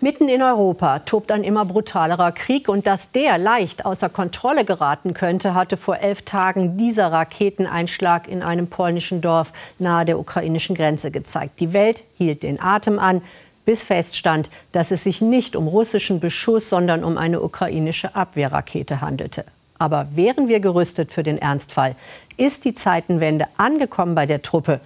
Mitten 0.00 0.28
in 0.28 0.42
Europa 0.42 1.00
tobt 1.00 1.32
ein 1.32 1.42
immer 1.42 1.64
brutalerer 1.64 2.30
Krieg 2.30 2.68
und 2.68 2.86
dass 2.86 3.10
der 3.10 3.36
leicht 3.36 3.84
außer 3.84 4.08
Kontrolle 4.08 4.64
geraten 4.64 5.12
könnte, 5.12 5.54
hatte 5.54 5.76
vor 5.76 5.98
elf 5.98 6.22
Tagen 6.22 6.76
dieser 6.76 7.10
Raketeneinschlag 7.10 8.28
in 8.28 8.44
einem 8.44 8.68
polnischen 8.68 9.20
Dorf 9.20 9.52
nahe 9.80 10.04
der 10.04 10.20
ukrainischen 10.20 10.76
Grenze 10.76 11.10
gezeigt. 11.10 11.58
Die 11.58 11.72
Welt 11.72 12.04
hielt 12.16 12.44
den 12.44 12.60
Atem 12.60 13.00
an, 13.00 13.22
bis 13.68 13.82
feststand, 13.82 14.48
dass 14.72 14.92
es 14.92 15.04
sich 15.04 15.20
nicht 15.20 15.54
um 15.54 15.68
russischen 15.68 16.20
Beschuss, 16.20 16.70
sondern 16.70 17.04
um 17.04 17.18
eine 17.18 17.42
ukrainische 17.42 18.16
Abwehrrakete 18.16 19.02
handelte. 19.02 19.44
Aber 19.78 20.08
wären 20.14 20.48
wir 20.48 20.60
gerüstet 20.60 21.12
für 21.12 21.22
den 21.22 21.36
Ernstfall? 21.36 21.94
Ist 22.38 22.64
die 22.64 22.72
Zeitenwende 22.72 23.46
angekommen 23.58 24.14
bei 24.14 24.24
der 24.24 24.40
Truppe? 24.40 24.80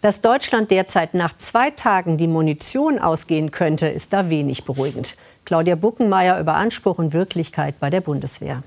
Dass 0.00 0.20
Deutschland 0.20 0.70
derzeit 0.70 1.12
nach 1.12 1.36
zwei 1.38 1.72
Tagen 1.72 2.18
die 2.18 2.28
Munition 2.28 3.00
ausgehen 3.00 3.50
könnte, 3.50 3.88
ist 3.88 4.12
da 4.12 4.30
wenig 4.30 4.64
beruhigend. 4.64 5.16
Claudia 5.44 5.74
Buckenmeier 5.74 6.38
über 6.38 6.54
Anspruch 6.54 6.98
und 6.98 7.12
Wirklichkeit 7.12 7.80
bei 7.80 7.90
der 7.90 8.00
Bundeswehr. 8.00 8.62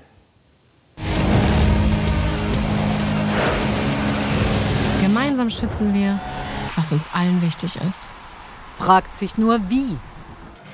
Gemeinsam 5.00 5.48
schützen 5.48 5.94
wir, 5.94 6.20
was 6.76 6.92
uns 6.92 7.08
allen 7.14 7.40
wichtig 7.40 7.76
ist. 7.76 8.10
Fragt 8.76 9.16
sich 9.16 9.38
nur 9.38 9.60
wie. 9.68 9.96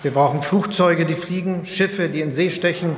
Wir 0.02 0.12
brauchen 0.12 0.42
Flugzeuge, 0.42 1.04
die 1.04 1.14
fliegen, 1.14 1.66
Schiffe, 1.66 2.08
die 2.08 2.20
in 2.20 2.32
See 2.32 2.50
stechen 2.50 2.96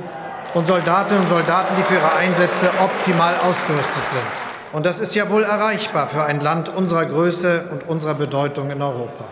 und 0.53 0.67
Soldatinnen 0.67 1.23
und 1.23 1.29
Soldaten, 1.29 1.75
die 1.77 1.83
für 1.83 1.95
ihre 1.95 2.15
Einsätze 2.15 2.69
optimal 2.79 3.35
ausgerüstet 3.37 4.09
sind. 4.09 4.73
Und 4.73 4.85
das 4.85 4.99
ist 4.99 5.13
ja 5.13 5.29
wohl 5.29 5.43
erreichbar 5.43 6.07
für 6.07 6.23
ein 6.23 6.39
Land 6.39 6.69
unserer 6.69 7.05
Größe 7.05 7.65
und 7.71 7.87
unserer 7.87 8.15
Bedeutung 8.15 8.71
in 8.71 8.81
Europa. 8.81 9.25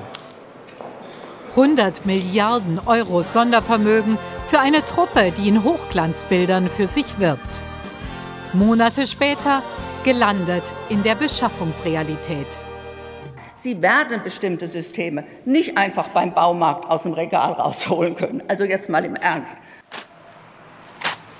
100 1.51 2.05
Milliarden 2.05 2.79
Euro 2.85 3.23
Sondervermögen 3.23 4.17
für 4.47 4.59
eine 4.59 4.85
Truppe, 4.85 5.31
die 5.31 5.49
in 5.49 5.63
Hochglanzbildern 5.63 6.69
für 6.69 6.87
sich 6.87 7.19
wirbt. 7.19 7.61
Monate 8.53 9.07
später 9.07 9.63
gelandet 10.03 10.63
in 10.89 11.03
der 11.03 11.15
Beschaffungsrealität. 11.15 12.47
Sie 13.61 13.79
werden 13.79 14.23
bestimmte 14.23 14.65
Systeme 14.65 15.23
nicht 15.45 15.77
einfach 15.77 16.07
beim 16.07 16.33
Baumarkt 16.33 16.89
aus 16.89 17.03
dem 17.03 17.13
Regal 17.13 17.51
rausholen 17.51 18.15
können. 18.15 18.41
Also 18.47 18.63
jetzt 18.63 18.89
mal 18.89 19.05
im 19.05 19.13
Ernst. 19.13 19.59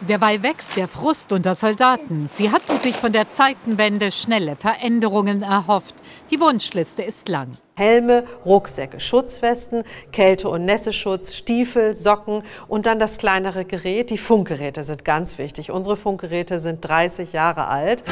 Derweil 0.01 0.43
wächst 0.43 0.77
der 0.77 0.88
Frust 0.88 1.31
unter 1.31 1.55
Soldaten. 1.55 2.27
Sie 2.27 2.51
hatten 2.51 2.77
sich 2.77 2.95
von 2.95 3.12
der 3.12 3.29
Zeitenwende 3.29 4.12
schnelle 4.12 4.55
Veränderungen 4.55 5.41
erhofft. 5.41 5.95
Die 6.29 6.39
Wunschliste 6.39 7.01
ist 7.01 7.27
lang. 7.27 7.57
Helme, 7.75 8.25
Rucksäcke, 8.45 8.99
Schutzwesten, 8.99 9.84
Kälte- 10.12 10.49
und 10.49 10.63
Nässeschutz, 10.65 11.34
Stiefel, 11.34 11.95
Socken 11.95 12.43
und 12.67 12.86
dann 12.86 12.99
das 12.99 13.17
kleinere 13.17 13.65
Gerät. 13.65 14.12
Die 14.12 14.19
Funkgeräte 14.19 14.84
sind 14.84 15.03
ganz 15.03 15.39
wichtig. 15.39 15.71
Unsere 15.71 15.97
Funkgeräte 15.97 16.60
sind 16.60 16.81
30 16.81 17.34
Jahre 17.34 17.65
alt. 17.65 18.03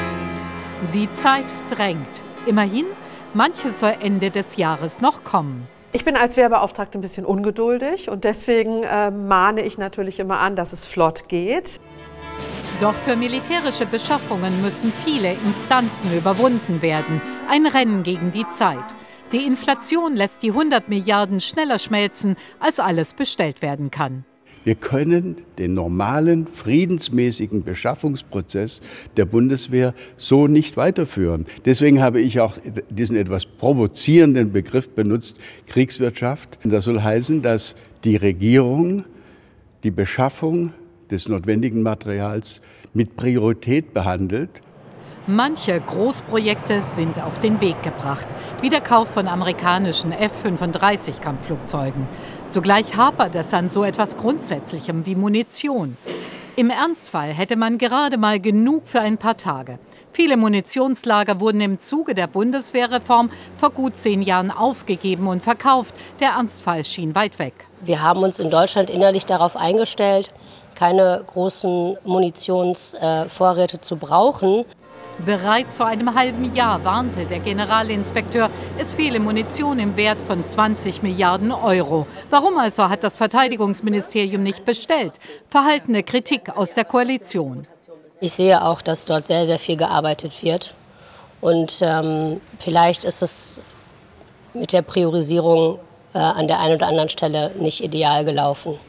Die 0.96 1.08
Zeit 1.14 1.46
drängt. 1.70 2.24
Immerhin, 2.48 2.86
manches 3.34 3.80
soll 3.80 3.96
Ende 4.02 4.32
des 4.32 4.58
Jahres 4.58 5.02
noch 5.02 5.24
kommen. 5.24 5.68
Ich 5.92 6.06
bin 6.06 6.16
als 6.16 6.38
Wehrbeauftragte 6.38 7.00
ein 7.00 7.02
bisschen 7.02 7.26
ungeduldig 7.26 8.10
und 8.10 8.24
deswegen 8.24 8.84
äh, 8.84 9.10
mahne 9.10 9.64
ich 9.64 9.78
natürlich 9.78 10.20
immer 10.20 10.40
an, 10.40 10.56
dass 10.56 10.72
es 10.72 10.86
flott 10.86 11.28
geht. 11.28 11.80
Doch 12.80 12.94
für 12.94 13.16
militärische 13.16 13.86
Beschaffungen 13.86 14.62
müssen 14.62 14.94
viele 15.04 15.34
Instanzen 15.34 16.16
überwunden 16.18 16.82
werden. 16.82 17.22
Ein 17.50 17.66
Rennen 17.66 18.04
gegen 18.04 18.32
die 18.32 18.48
Zeit. 18.48 18.96
Die 19.32 19.46
Inflation 19.46 20.16
lässt 20.16 20.44
die 20.44 20.52
100 20.52 20.90
Milliarden 20.90 21.40
schneller 21.40 21.78
schmelzen, 21.78 22.36
als 22.60 22.80
alles 22.80 23.14
bestellt 23.14 23.62
werden 23.62 23.92
kann. 23.92 24.26
Wir 24.64 24.76
können 24.76 25.38
den 25.58 25.74
normalen, 25.74 26.48
friedensmäßigen 26.48 27.64
Beschaffungsprozess 27.64 28.82
der 29.18 29.26
Bundeswehr 29.26 29.94
so 30.18 30.48
nicht 30.48 30.78
weiterführen. 30.78 31.46
Deswegen 31.66 32.02
habe 32.02 32.20
ich 32.22 32.40
auch 32.40 32.58
diesen 32.90 33.16
etwas 33.16 33.46
provozierenden 33.46 34.52
Begriff 34.52 34.90
benutzt, 34.90 35.38
Kriegswirtschaft. 35.68 36.60
Das 36.64 36.86
soll 36.86 37.02
heißen, 37.02 37.42
dass 37.42 37.76
die 38.04 38.16
Regierung 38.16 39.06
die 39.84 39.92
Beschaffung 39.92 40.74
des 41.10 41.30
notwendigen 41.30 41.82
Materials 41.82 42.62
mit 42.94 43.16
Priorität 43.16 43.94
behandelt 43.94 44.62
Manche 45.32 45.80
Großprojekte 45.80 46.82
sind 46.82 47.22
auf 47.22 47.38
den 47.38 47.62
Weg 47.62 47.84
gebracht, 47.84 48.28
wie 48.62 48.70
der 48.70 48.82
Kauf 48.82 49.10
von 49.10 49.28
amerikanischen 49.28 50.12
F-35-Kampfflugzeugen. 50.12 52.08
Zugleich 52.50 52.98
hapert 52.98 53.36
es 53.36 53.54
an 53.54 53.70
so 53.70 53.84
etwas 53.84 54.18
Grundsätzlichem 54.18 55.06
wie 55.06 55.16
Munition. 55.16 55.96
Im 56.56 56.72
Ernstfall 56.72 57.30
hätte 57.30 57.56
man 57.56 57.78
gerade 57.78 58.18
mal 58.18 58.40
genug 58.40 58.88
für 58.88 59.02
ein 59.02 59.20
paar 59.20 59.38
Tage. 59.38 59.78
Viele 60.14 60.36
Munitionslager 60.36 61.40
wurden 61.40 61.62
im 61.62 61.78
Zuge 61.80 62.16
der 62.16 62.26
Bundeswehrreform 62.26 63.30
vor 63.58 63.70
gut 63.70 63.96
zehn 63.98 64.24
Jahren 64.24 64.50
aufgegeben 64.50 65.28
und 65.28 65.44
verkauft. 65.44 65.94
Der 66.20 66.30
Ernstfall 66.30 66.84
schien 66.86 67.14
weit 67.14 67.38
weg. 67.38 67.54
Wir 67.82 68.02
haben 68.02 68.24
uns 68.24 68.40
in 68.40 68.50
Deutschland 68.50 68.90
innerlich 68.90 69.28
darauf 69.28 69.56
eingestellt, 69.56 70.34
keine 70.74 71.24
großen 71.28 71.98
Munitionsvorräte 72.04 73.80
zu 73.80 73.96
brauchen. 73.96 74.66
Bereits 75.26 75.78
vor 75.78 75.88
einem 75.88 76.16
halben 76.16 76.56
Jahr 76.56 76.84
warnte 76.86 77.26
der 77.26 77.40
Generalinspekteur, 77.40 78.50
es 78.78 78.94
fehle 78.94 79.20
Munition 79.20 79.78
im 79.78 79.98
Wert 79.98 80.20
von 80.20 80.44
20 80.44 81.04
Milliarden 81.04 81.52
Euro. 81.52 82.08
Warum 82.30 82.58
also 82.58 82.88
hat 82.90 83.04
das 83.04 83.18
Verteidigungsministerium 83.18 84.42
nicht 84.42 84.64
bestellt? 84.64 85.14
Verhaltene 85.50 86.04
Kritik 86.04 86.56
aus 86.56 86.74
der 86.74 86.86
Koalition. 86.86 87.68
Ich 88.22 88.34
sehe 88.34 88.64
auch, 88.64 88.82
dass 88.82 89.06
dort 89.06 89.26
sehr, 89.26 89.46
sehr 89.46 89.60
viel 89.60 89.76
gearbeitet 89.76 90.42
wird. 90.42 90.74
Und 91.42 91.80
ähm, 91.82 92.40
vielleicht 92.60 93.04
ist 93.04 93.22
es 93.22 93.62
mit 94.54 94.74
der 94.74 94.82
Priorisierung 94.82 95.80
äh, 96.14 96.20
an 96.20 96.48
der 96.48 96.60
einen 96.60 96.76
oder 96.76 96.88
anderen 96.88 97.10
Stelle 97.10 97.52
nicht 97.60 97.84
ideal 97.84 98.26
gelaufen. 98.26 98.80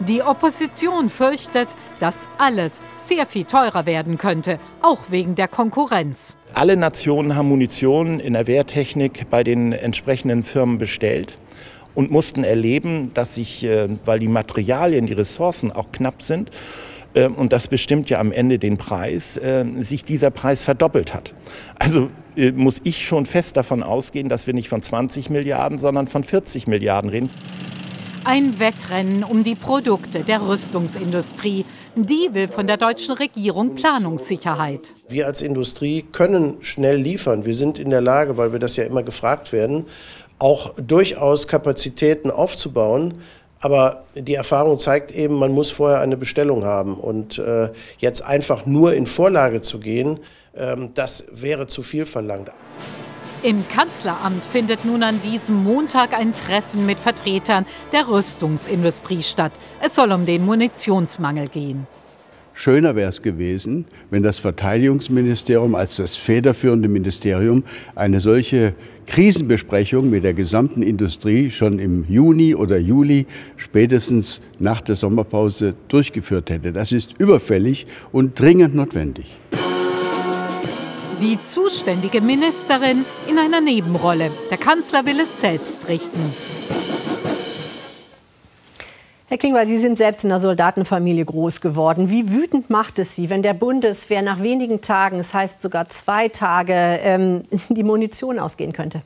Die 0.00 0.22
Opposition 0.22 1.08
fürchtet, 1.08 1.68
dass 2.00 2.26
alles 2.36 2.82
sehr 2.96 3.26
viel 3.26 3.44
teurer 3.44 3.86
werden 3.86 4.18
könnte, 4.18 4.58
auch 4.82 4.98
wegen 5.10 5.36
der 5.36 5.46
Konkurrenz. 5.46 6.36
Alle 6.52 6.76
Nationen 6.76 7.36
haben 7.36 7.48
Munition 7.48 8.18
in 8.18 8.32
der 8.32 8.48
Wehrtechnik 8.48 9.30
bei 9.30 9.44
den 9.44 9.72
entsprechenden 9.72 10.42
Firmen 10.42 10.78
bestellt 10.78 11.38
und 11.94 12.10
mussten 12.10 12.42
erleben, 12.42 13.12
dass 13.14 13.36
sich, 13.36 13.64
äh, 13.64 13.86
weil 14.04 14.18
die 14.18 14.28
Materialien, 14.28 15.06
die 15.06 15.12
Ressourcen 15.12 15.70
auch 15.70 15.92
knapp 15.92 16.22
sind, 16.22 16.50
äh, 17.14 17.28
und 17.28 17.52
das 17.52 17.68
bestimmt 17.68 18.10
ja 18.10 18.18
am 18.18 18.32
Ende 18.32 18.58
den 18.58 18.76
Preis, 18.76 19.36
äh, 19.36 19.64
sich 19.78 20.04
dieser 20.04 20.30
Preis 20.32 20.64
verdoppelt 20.64 21.14
hat. 21.14 21.32
Also 21.78 22.10
muss 22.56 22.80
ich 22.82 23.06
schon 23.06 23.26
fest 23.26 23.56
davon 23.56 23.84
ausgehen, 23.84 24.28
dass 24.28 24.48
wir 24.48 24.54
nicht 24.54 24.68
von 24.68 24.82
20 24.82 25.30
Milliarden, 25.30 25.78
sondern 25.78 26.08
von 26.08 26.24
40 26.24 26.66
Milliarden 26.66 27.08
reden. 27.08 27.30
Ein 28.26 28.58
Wettrennen 28.58 29.22
um 29.22 29.44
die 29.44 29.54
Produkte 29.54 30.24
der 30.24 30.48
Rüstungsindustrie. 30.48 31.66
Die 31.94 32.30
will 32.32 32.48
von 32.48 32.66
der 32.66 32.78
deutschen 32.78 33.14
Regierung 33.14 33.74
Planungssicherheit. 33.74 34.94
Wir 35.08 35.26
als 35.26 35.42
Industrie 35.42 36.06
können 36.10 36.56
schnell 36.60 36.96
liefern. 36.96 37.44
Wir 37.44 37.54
sind 37.54 37.78
in 37.78 37.90
der 37.90 38.00
Lage, 38.00 38.38
weil 38.38 38.50
wir 38.52 38.58
das 38.58 38.76
ja 38.76 38.84
immer 38.84 39.02
gefragt 39.02 39.52
werden, 39.52 39.84
auch 40.38 40.72
durchaus 40.78 41.46
Kapazitäten 41.46 42.30
aufzubauen. 42.30 43.20
Aber 43.60 44.04
die 44.14 44.34
Erfahrung 44.34 44.78
zeigt 44.78 45.12
eben, 45.12 45.34
man 45.34 45.52
muss 45.52 45.70
vorher 45.70 46.00
eine 46.00 46.16
Bestellung 46.16 46.64
haben. 46.64 46.94
Und 46.94 47.38
äh, 47.38 47.68
jetzt 47.98 48.22
einfach 48.22 48.64
nur 48.64 48.94
in 48.94 49.04
Vorlage 49.04 49.60
zu 49.60 49.80
gehen, 49.80 50.20
äh, 50.54 50.74
das 50.94 51.26
wäre 51.30 51.66
zu 51.66 51.82
viel 51.82 52.06
verlangt. 52.06 52.50
Im 53.44 53.68
Kanzleramt 53.68 54.42
findet 54.42 54.86
nun 54.86 55.02
an 55.02 55.20
diesem 55.20 55.64
Montag 55.64 56.14
ein 56.14 56.32
Treffen 56.32 56.86
mit 56.86 56.98
Vertretern 56.98 57.66
der 57.92 58.08
Rüstungsindustrie 58.08 59.22
statt. 59.22 59.52
Es 59.82 59.94
soll 59.94 60.12
um 60.12 60.24
den 60.24 60.46
Munitionsmangel 60.46 61.48
gehen. 61.48 61.86
Schöner 62.54 62.96
wäre 62.96 63.10
es 63.10 63.20
gewesen, 63.20 63.84
wenn 64.08 64.22
das 64.22 64.38
Verteidigungsministerium 64.38 65.74
als 65.74 65.96
das 65.96 66.16
federführende 66.16 66.88
Ministerium 66.88 67.64
eine 67.94 68.20
solche 68.20 68.72
Krisenbesprechung 69.06 70.08
mit 70.08 70.24
der 70.24 70.32
gesamten 70.32 70.80
Industrie 70.80 71.50
schon 71.50 71.78
im 71.78 72.06
Juni 72.08 72.54
oder 72.54 72.78
Juli, 72.78 73.26
spätestens 73.58 74.40
nach 74.58 74.80
der 74.80 74.96
Sommerpause, 74.96 75.74
durchgeführt 75.88 76.48
hätte. 76.48 76.72
Das 76.72 76.92
ist 76.92 77.10
überfällig 77.18 77.86
und 78.10 78.40
dringend 78.40 78.74
notwendig. 78.74 79.36
Die 81.24 81.42
zuständige 81.42 82.20
Ministerin 82.20 83.02
in 83.26 83.38
einer 83.38 83.62
Nebenrolle. 83.62 84.30
Der 84.50 84.58
Kanzler 84.58 85.06
will 85.06 85.18
es 85.20 85.40
selbst 85.40 85.88
richten. 85.88 86.20
Herr 89.28 89.38
Klingbeil, 89.38 89.66
Sie 89.66 89.78
sind 89.78 89.96
selbst 89.96 90.22
in 90.24 90.30
einer 90.30 90.38
Soldatenfamilie 90.38 91.24
groß 91.24 91.62
geworden. 91.62 92.10
Wie 92.10 92.30
wütend 92.30 92.68
macht 92.68 92.98
es 92.98 93.16
Sie, 93.16 93.30
wenn 93.30 93.40
der 93.42 93.54
Bundeswehr 93.54 94.20
nach 94.20 94.42
wenigen 94.42 94.82
Tagen, 94.82 95.16
das 95.16 95.32
heißt 95.32 95.62
sogar 95.62 95.88
zwei 95.88 96.28
Tage, 96.28 96.74
ähm, 96.74 97.44
die 97.70 97.84
Munition 97.84 98.38
ausgehen 98.38 98.74
könnte? 98.74 99.00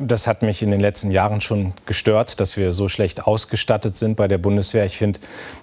Das 0.00 0.26
hat 0.26 0.42
mich 0.42 0.60
in 0.60 0.72
den 0.72 0.80
letzten 0.80 1.12
Jahren 1.12 1.40
schon 1.40 1.72
gestört, 1.86 2.40
dass 2.40 2.56
wir 2.56 2.72
so 2.72 2.88
schlecht 2.88 3.28
ausgestattet 3.28 3.94
sind 3.94 4.16
bei 4.16 4.26
der 4.26 4.38
Bundeswehr. 4.38 4.84
Ich 4.84 4.98
finde, 4.98 5.20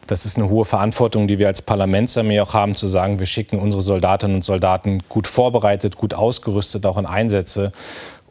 das 0.08 0.26
ist 0.26 0.38
eine 0.38 0.50
hohe 0.50 0.63
Verantwortung, 0.63 1.28
die 1.28 1.38
wir 1.38 1.48
als 1.48 1.62
Parlamentsarmee 1.62 2.39
auch 2.39 2.54
haben, 2.54 2.78
zu 2.78 2.88
sagen, 2.88 3.20
wir 3.20 3.26
schicken 3.26 3.60
unsere 3.60 3.82
Soldatinnen 3.82 4.38
und 4.38 4.44
Soldaten 4.44 5.04
gut 5.10 5.28
vorbereitet, 5.28 5.98
gut 5.98 6.13
ausgerüstet 6.13 6.86
auch 6.86 6.98
in 6.98 7.06
Einsätze. 7.06 7.74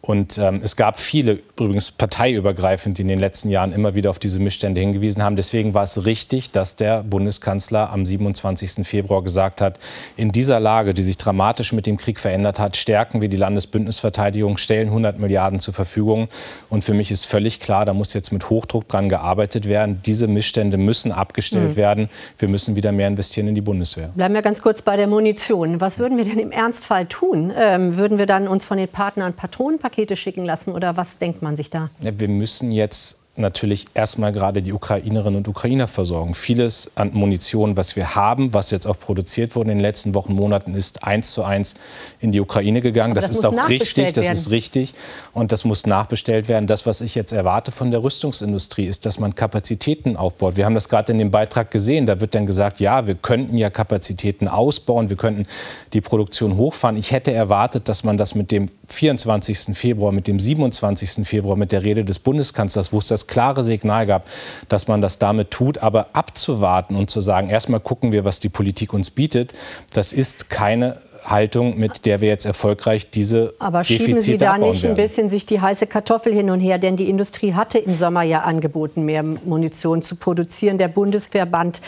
Und 0.03 0.39
ähm, 0.39 0.63
es 0.65 0.77
gab 0.77 0.99
viele, 0.99 1.41
übrigens 1.59 1.91
parteiübergreifend, 1.91 2.97
die 2.97 3.03
in 3.03 3.09
den 3.09 3.19
letzten 3.19 3.51
Jahren 3.51 3.73
immer 3.73 3.95
wieder 3.95 4.09
auf 4.09 4.19
diese 4.19 4.41
Missstände 4.41 4.81
hingewiesen 4.81 5.23
haben. 5.23 5.37
Deswegen 5.37 5.75
war 5.75 5.83
es 5.83 6.07
richtig, 6.07 6.51
dass 6.51 6.77
der 6.77 7.03
Bundeskanzler 7.03 7.91
am 7.91 8.07
27. 8.07 8.87
Februar 8.87 9.23
gesagt 9.23 9.61
hat, 9.61 9.79
in 10.17 10.33
dieser 10.33 10.59
Lage, 10.59 10.95
die 10.95 11.03
sich 11.03 11.19
dramatisch 11.19 11.75
mit 11.75 11.85
dem 11.85 11.99
Krieg 11.99 12.19
verändert 12.19 12.59
hat, 12.59 12.79
stärken 12.79 13.21
wir 13.21 13.29
die 13.29 13.37
Landesbündnisverteidigung, 13.37 14.57
stellen 14.57 14.89
100 14.89 15.19
Milliarden 15.19 15.61
zur 15.61 15.75
Verfügung. 15.75 16.29
Und 16.71 16.83
für 16.83 16.95
mich 16.95 17.11
ist 17.11 17.27
völlig 17.27 17.61
klar, 17.61 17.85
da 17.85 17.93
muss 17.93 18.15
jetzt 18.15 18.33
mit 18.33 18.49
Hochdruck 18.49 18.89
dran 18.89 19.11
gearbeitet 19.11 19.69
werden. 19.69 20.01
Diese 20.07 20.29
Missstände 20.29 20.79
müssen 20.79 21.13
abgestellt 21.13 21.73
mhm. 21.73 21.77
werden. 21.77 22.11
Wir 22.39 22.49
müssen 22.49 22.75
wieder 22.75 22.91
mehr 22.91 23.09
investieren 23.09 23.49
in 23.49 23.55
die 23.55 23.61
Bundeswehr. 23.61 24.13
Bleiben 24.15 24.33
wir 24.33 24.43
ganz 24.43 24.63
kurz 24.63 24.81
bei 24.81 24.97
der 24.97 25.09
Munition. 25.09 25.83
Was 25.83 25.99
würden 25.99 26.17
wir 26.17 26.25
denn 26.25 26.39
im 26.39 26.53
Ernstfall 26.53 27.05
tun? 27.05 27.53
Ähm, 27.55 27.99
würden 27.99 28.17
wir 28.17 28.27
dann 28.27 28.49
uns 28.49 28.65
von 28.65 28.79
den 28.79 28.89
Partnern 28.89 29.35
Patronenpakete 29.35 29.90
Pakete 29.91 30.15
schicken 30.17 30.45
lassen 30.45 30.73
oder 30.73 30.97
was 30.97 31.19
denkt 31.19 31.43
man 31.43 31.57
sich 31.57 31.69
da? 31.69 31.91
Ja, 32.01 32.19
wir 32.19 32.29
müssen 32.29 32.71
jetzt 32.71 33.19
natürlich 33.41 33.87
erstmal 33.95 34.33
gerade 34.33 34.63
die 34.63 34.73
Ukrainerinnen 34.73 35.39
und 35.39 35.49
Ukrainer 35.49 35.89
versorgen. 35.89 36.35
Vieles 36.35 36.91
an 36.95 37.11
Munition, 37.15 37.77
was 37.77 37.97
wir 37.97 38.15
haben, 38.15 38.55
was 38.55 38.71
jetzt 38.71 38.87
auch 38.87 38.99
produziert 38.99 39.57
wurde 39.57 39.73
in 39.73 39.79
den 39.79 39.83
letzten 39.83 40.15
Wochen, 40.15 40.33
Monaten, 40.35 40.75
ist 40.75 41.05
eins 41.05 41.33
zu 41.33 41.43
eins 41.43 41.75
in 42.21 42.33
die 42.33 42.41
Ukraine 42.41 42.81
gegangen. 42.81 43.15
Das, 43.15 43.27
das, 43.27 43.37
ist 43.37 43.45
auch 43.45 43.69
richtig, 43.69 44.13
das 44.13 44.29
ist 44.29 44.51
richtig 44.51 44.95
und 45.33 45.53
das 45.53 45.65
muss 45.65 45.87
nachbestellt 45.87 46.49
werden. 46.49 46.67
Das, 46.67 46.87
was 46.87 47.01
ich 47.01 47.15
jetzt 47.15 47.33
erwarte 47.33 47.73
von 47.73 47.91
der 47.91 48.03
Rüstungsindustrie, 48.03 48.87
ist, 48.87 49.07
dass 49.07 49.19
man 49.19 49.35
Kapazitäten 49.35 50.17
aufbaut. 50.17 50.57
Wir 50.57 50.65
haben 50.65 50.75
das 50.75 50.89
gerade 50.89 51.13
in 51.13 51.19
dem 51.19 51.31
Beitrag 51.31 51.71
gesehen. 51.71 52.07
Da 52.07 52.21
wird 52.21 52.35
dann 52.35 52.47
gesagt, 52.47 52.81
ja, 52.81 53.07
wir 53.07 53.15
könnten 53.15 53.57
ja 53.57 53.71
Kapazitäten 53.71 54.49
ausbauen, 54.49 55.11
wir 55.11 55.17
könnten 55.17 55.47
die 55.93 56.01
Produktion 56.01 56.57
hochfahren. 56.57 56.97
Ich 56.97 57.13
hätte 57.13 57.33
erwartet, 57.33 57.89
dass 57.89 58.05
man 58.05 58.17
das 58.17 58.35
mit 58.35 58.51
dem 58.51 58.69
24. 58.89 59.77
Februar, 59.77 60.13
mit 60.13 60.27
dem 60.27 60.41
27. 60.41 61.27
Februar, 61.27 61.57
mit 61.57 61.73
der 61.73 61.83
Rede 61.83 62.05
des 62.05 62.19
Bundeskanzlers, 62.19 62.93
wo 62.93 62.99
es 62.99 63.09
das 63.09 63.27
klare 63.31 63.63
Signal 63.63 64.07
gab, 64.07 64.27
dass 64.69 64.89
man 64.89 65.01
das 65.01 65.19
damit 65.19 65.51
tut. 65.51 65.79
Aber 65.79 66.09
abzuwarten 66.13 66.97
und 66.97 67.09
zu 67.09 67.23
sagen, 67.23 67.49
erstmal 67.49 67.81
gucken 67.81 68.13
wir, 68.13 68.27
was 68.27 68.41
die 68.41 68.51
Politik 68.51 68.93
uns 68.93 69.11
bietet, 69.11 69.55
das 69.95 70.13
ist 70.13 70.51
keine 70.51 70.99
Haltung, 71.27 71.79
mit 71.79 72.07
der 72.07 72.21
wir 72.21 72.29
jetzt 72.29 72.47
erfolgreich 72.47 73.11
diese 73.11 73.55
Aber 73.59 73.85
schieben 73.85 74.21
Sie 74.21 74.37
da 74.37 74.59
nicht 74.59 74.85
ein 74.85 74.95
bisschen 74.95 75.29
sich 75.29 75.47
die 75.47 75.61
heiße 75.61 75.87
Kartoffel 75.87 76.33
hin 76.33 76.51
und 76.51 76.61
her? 76.61 76.79
Denn 76.79 76.97
die 76.97 77.09
Industrie 77.09 77.55
hatte 77.55 77.79
im 77.79 77.95
Sommer 77.95 78.23
ja 78.23 78.41
angeboten, 78.41 79.05
mehr 79.05 79.23
Munition 79.23 80.03
zu 80.03 80.17
produzieren. 80.17 80.79
Der 80.79 80.89
Bundesverband 80.89 81.81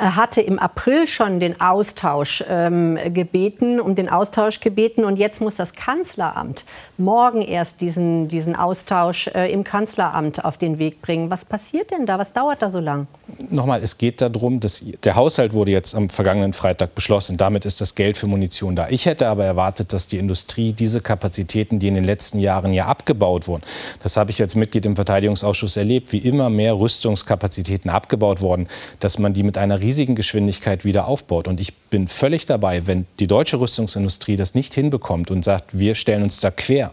hatte 0.00 0.40
im 0.40 0.58
April 0.58 1.06
schon 1.06 1.40
den 1.40 1.60
Austausch 1.60 2.42
ähm, 2.48 2.98
gebeten, 3.12 3.80
um 3.80 3.94
den 3.94 4.08
Austausch 4.08 4.60
gebeten. 4.60 5.04
Und 5.04 5.18
jetzt 5.18 5.40
muss 5.40 5.56
das 5.56 5.74
Kanzleramt 5.74 6.64
morgen 6.96 7.42
erst 7.42 7.80
diesen, 7.80 8.28
diesen 8.28 8.56
Austausch 8.56 9.28
äh, 9.28 9.52
im 9.52 9.64
Kanzleramt 9.64 10.44
auf 10.44 10.56
den 10.56 10.78
Weg 10.78 11.02
bringen. 11.02 11.30
Was 11.30 11.44
passiert 11.44 11.90
denn 11.90 12.06
da? 12.06 12.18
Was 12.18 12.32
dauert 12.32 12.62
da 12.62 12.70
so 12.70 12.80
lang? 12.80 13.06
Nochmal, 13.50 13.82
es 13.82 13.98
geht 13.98 14.20
darum, 14.20 14.60
dass 14.60 14.82
der 15.04 15.14
Haushalt 15.14 15.52
wurde 15.52 15.70
jetzt 15.70 15.94
am 15.94 16.08
vergangenen 16.08 16.52
Freitag 16.52 16.94
beschlossen. 16.94 17.36
Damit 17.36 17.64
ist 17.64 17.80
das 17.80 17.94
Geld 17.94 18.18
für 18.18 18.26
Munition 18.26 18.76
da. 18.76 18.88
Ich 18.88 19.06
hätte 19.06 19.28
aber 19.28 19.44
erwartet, 19.44 19.92
dass 19.92 20.06
die 20.06 20.18
Industrie 20.18 20.72
diese 20.72 21.00
Kapazitäten, 21.00 21.78
die 21.78 21.88
in 21.88 21.94
den 21.94 22.04
letzten 22.04 22.38
Jahren 22.38 22.72
ja 22.72 22.86
abgebaut 22.86 23.48
wurden, 23.48 23.62
das 24.02 24.16
habe 24.16 24.30
ich 24.30 24.40
als 24.40 24.54
Mitglied 24.54 24.86
im 24.86 24.96
Verteidigungsausschuss 24.96 25.76
erlebt, 25.76 26.12
wie 26.12 26.18
immer 26.18 26.50
mehr 26.50 26.78
Rüstungskapazitäten 26.78 27.90
abgebaut 27.90 28.40
worden, 28.40 28.68
dass 29.00 29.18
man 29.18 29.34
die 29.34 29.42
mit 29.42 29.58
einer 29.58 29.80
riesigen 29.80 30.14
Geschwindigkeit 30.14 30.84
wieder 30.84 31.06
aufbaut. 31.06 31.48
Und 31.48 31.60
ich 31.60 31.74
bin 31.74 32.08
völlig 32.08 32.46
dabei, 32.46 32.86
wenn 32.86 33.06
die 33.18 33.26
deutsche 33.26 33.60
Rüstungsindustrie 33.60 34.36
das 34.36 34.54
nicht 34.54 34.74
hinbekommt 34.74 35.30
und 35.30 35.44
sagt, 35.44 35.78
wir 35.78 35.94
stellen 35.94 36.22
uns 36.22 36.40
da 36.40 36.50
quer, 36.50 36.92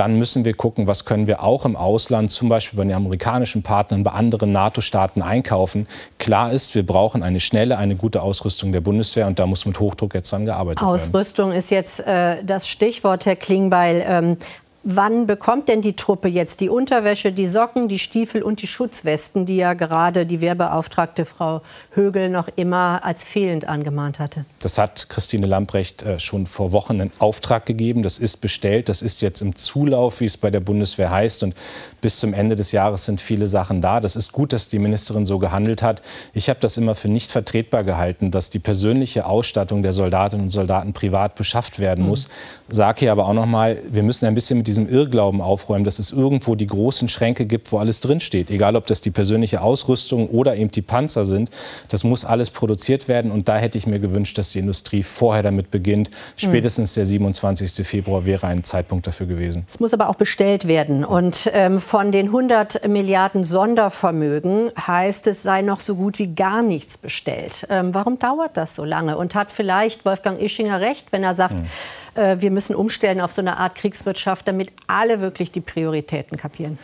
dann 0.00 0.16
müssen 0.16 0.46
wir 0.46 0.54
gucken, 0.54 0.86
was 0.86 1.04
können 1.04 1.26
wir 1.26 1.42
auch 1.42 1.66
im 1.66 1.76
Ausland, 1.76 2.30
zum 2.30 2.48
Beispiel 2.48 2.78
bei 2.78 2.84
den 2.84 2.94
amerikanischen 2.94 3.62
Partnern, 3.62 4.02
bei 4.02 4.12
anderen 4.12 4.50
NATO-Staaten 4.50 5.20
einkaufen. 5.20 5.86
Klar 6.18 6.52
ist, 6.52 6.74
wir 6.74 6.86
brauchen 6.86 7.22
eine 7.22 7.38
schnelle, 7.38 7.76
eine 7.76 7.96
gute 7.96 8.22
Ausrüstung 8.22 8.72
der 8.72 8.80
Bundeswehr 8.80 9.26
und 9.26 9.38
da 9.38 9.44
muss 9.44 9.66
mit 9.66 9.78
Hochdruck 9.78 10.14
jetzt 10.14 10.32
dran 10.32 10.46
gearbeitet 10.46 10.82
Ausrüstung 10.82 11.12
werden. 11.12 11.20
Ausrüstung 11.20 11.52
ist 11.52 11.70
jetzt 11.70 12.00
äh, 12.06 12.42
das 12.42 12.66
Stichwort, 12.66 13.26
Herr 13.26 13.36
Klingbeil. 13.36 14.02
Ähm, 14.06 14.36
Wann 14.82 15.26
bekommt 15.26 15.68
denn 15.68 15.82
die 15.82 15.94
Truppe 15.94 16.28
jetzt 16.28 16.60
die 16.60 16.70
Unterwäsche, 16.70 17.32
die 17.32 17.44
Socken, 17.44 17.86
die 17.86 17.98
Stiefel 17.98 18.42
und 18.42 18.62
die 18.62 18.66
Schutzwesten, 18.66 19.44
die 19.44 19.56
ja 19.56 19.74
gerade 19.74 20.24
die 20.24 20.40
Wehrbeauftragte 20.40 21.26
Frau 21.26 21.60
Högel 21.90 22.30
noch 22.30 22.48
immer 22.56 23.04
als 23.04 23.22
fehlend 23.22 23.68
angemahnt 23.68 24.18
hatte? 24.18 24.46
Das 24.60 24.78
hat 24.78 25.10
Christine 25.10 25.46
Lamprecht 25.46 26.02
äh, 26.02 26.18
schon 26.18 26.46
vor 26.46 26.72
Wochen 26.72 26.98
in 26.98 27.10
Auftrag 27.18 27.66
gegeben. 27.66 28.02
Das 28.02 28.18
ist 28.18 28.38
bestellt. 28.38 28.88
Das 28.88 29.02
ist 29.02 29.20
jetzt 29.20 29.42
im 29.42 29.54
Zulauf, 29.54 30.20
wie 30.20 30.24
es 30.24 30.38
bei 30.38 30.50
der 30.50 30.60
Bundeswehr 30.60 31.10
heißt. 31.10 31.42
Und 31.42 31.54
bis 32.00 32.18
zum 32.18 32.32
Ende 32.32 32.56
des 32.56 32.72
Jahres 32.72 33.04
sind 33.04 33.20
viele 33.20 33.48
Sachen 33.48 33.82
da. 33.82 34.00
Das 34.00 34.16
ist 34.16 34.32
gut, 34.32 34.54
dass 34.54 34.70
die 34.70 34.78
Ministerin 34.78 35.26
so 35.26 35.38
gehandelt 35.38 35.82
hat. 35.82 36.00
Ich 36.32 36.48
habe 36.48 36.58
das 36.58 36.78
immer 36.78 36.94
für 36.94 37.08
nicht 37.08 37.30
vertretbar 37.30 37.84
gehalten, 37.84 38.30
dass 38.30 38.48
die 38.48 38.58
persönliche 38.58 39.26
Ausstattung 39.26 39.82
der 39.82 39.92
Soldatinnen 39.92 40.44
und 40.44 40.50
Soldaten 40.50 40.94
privat 40.94 41.34
beschafft 41.34 41.78
werden 41.78 42.06
muss. 42.06 42.28
Mhm. 42.28 42.72
Sage 42.72 43.00
hier 43.00 43.12
aber 43.12 43.28
auch 43.28 43.34
noch 43.34 43.44
mal, 43.44 43.76
wir 43.90 44.02
müssen 44.02 44.24
ein 44.24 44.34
bisschen 44.34 44.56
mit 44.56 44.69
diesem 44.70 44.88
Irrglauben 44.88 45.40
aufräumen, 45.40 45.84
dass 45.84 45.98
es 45.98 46.12
irgendwo 46.12 46.54
die 46.54 46.68
großen 46.68 47.08
Schränke 47.08 47.44
gibt, 47.44 47.72
wo 47.72 47.78
alles 47.78 48.00
drinsteht. 48.00 48.50
Egal, 48.50 48.76
ob 48.76 48.86
das 48.86 49.00
die 49.00 49.10
persönliche 49.10 49.62
Ausrüstung 49.62 50.28
oder 50.28 50.54
eben 50.54 50.70
die 50.70 50.80
Panzer 50.82 51.26
sind. 51.26 51.50
Das 51.88 52.04
muss 52.04 52.24
alles 52.24 52.50
produziert 52.50 53.08
werden. 53.08 53.32
Und 53.32 53.48
da 53.48 53.58
hätte 53.58 53.78
ich 53.78 53.88
mir 53.88 53.98
gewünscht, 53.98 54.38
dass 54.38 54.52
die 54.52 54.60
Industrie 54.60 55.02
vorher 55.02 55.42
damit 55.42 55.72
beginnt. 55.72 56.10
Spätestens 56.36 56.94
der 56.94 57.04
27. 57.04 57.84
Februar 57.84 58.24
wäre 58.24 58.46
ein 58.46 58.62
Zeitpunkt 58.62 59.08
dafür 59.08 59.26
gewesen. 59.26 59.64
Es 59.66 59.80
muss 59.80 59.92
aber 59.92 60.08
auch 60.08 60.14
bestellt 60.14 60.68
werden. 60.68 61.04
Und 61.04 61.50
ähm, 61.52 61.80
von 61.80 62.12
den 62.12 62.26
100 62.26 62.86
Milliarden 62.88 63.42
Sondervermögen 63.42 64.70
heißt 64.86 65.26
es, 65.26 65.42
sei 65.42 65.62
noch 65.62 65.80
so 65.80 65.96
gut 65.96 66.20
wie 66.20 66.32
gar 66.32 66.62
nichts 66.62 66.96
bestellt. 66.96 67.66
Ähm, 67.70 67.92
warum 67.92 68.20
dauert 68.20 68.56
das 68.56 68.76
so 68.76 68.84
lange? 68.84 69.18
Und 69.18 69.34
hat 69.34 69.50
vielleicht 69.50 70.04
Wolfgang 70.04 70.40
Ischinger 70.40 70.80
recht, 70.80 71.10
wenn 71.10 71.24
er 71.24 71.34
sagt, 71.34 71.58
hm 71.58 71.64
äh, 71.64 71.99
wir 72.14 72.50
müssen 72.50 72.74
umstellen 72.74 73.20
auf 73.20 73.32
so 73.32 73.40
eine 73.40 73.56
Art 73.56 73.74
Kriegswirtschaft, 73.74 74.48
damit 74.48 74.72
alle 74.86 75.20
wirklich 75.20 75.52
die 75.52 75.60
Prioritäten 75.60 76.36
kapieren. 76.36 76.78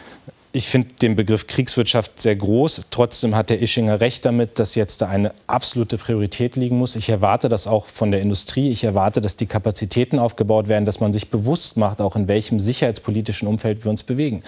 Ich 0.57 0.69
finde 0.69 0.89
den 1.03 1.17
Begriff 1.17 1.47
Kriegswirtschaft 1.47 2.19
sehr 2.19 2.35
groß. 2.35 2.87
Trotzdem 2.91 3.37
hat 3.37 3.51
der 3.51 3.61
Ischinger 3.61 4.01
recht 4.01 4.25
damit, 4.25 4.59
dass 4.59 4.75
jetzt 4.75 5.03
da 5.03 5.09
eine 5.09 5.35
absolute 5.47 5.99
Priorität 5.99 6.57
liegen 6.57 6.79
muss. 6.79 6.97
Ich 6.97 7.11
erwarte 7.11 7.51
das 7.51 7.67
auch 7.67 7.85
von 7.85 8.11
der 8.11 8.23
Industrie. 8.23 8.71
Ich 8.71 8.83
erwarte, 8.83 9.21
dass 9.21 9.37
die 9.37 9.45
Kapazitäten 9.45 10.19
aufgebaut 10.19 10.67
werden, 10.67 10.87
dass 10.87 10.99
man 10.99 11.13
sich 11.13 11.29
bewusst 11.29 11.77
macht, 11.77 12.01
auch 12.01 12.17
in 12.17 12.27
welchem 12.27 12.59
sicherheitspolitischen 12.59 13.47
Umfeld 13.47 13.85
wir 13.85 13.91
uns 13.91 14.03
bewegen. 14.03 14.43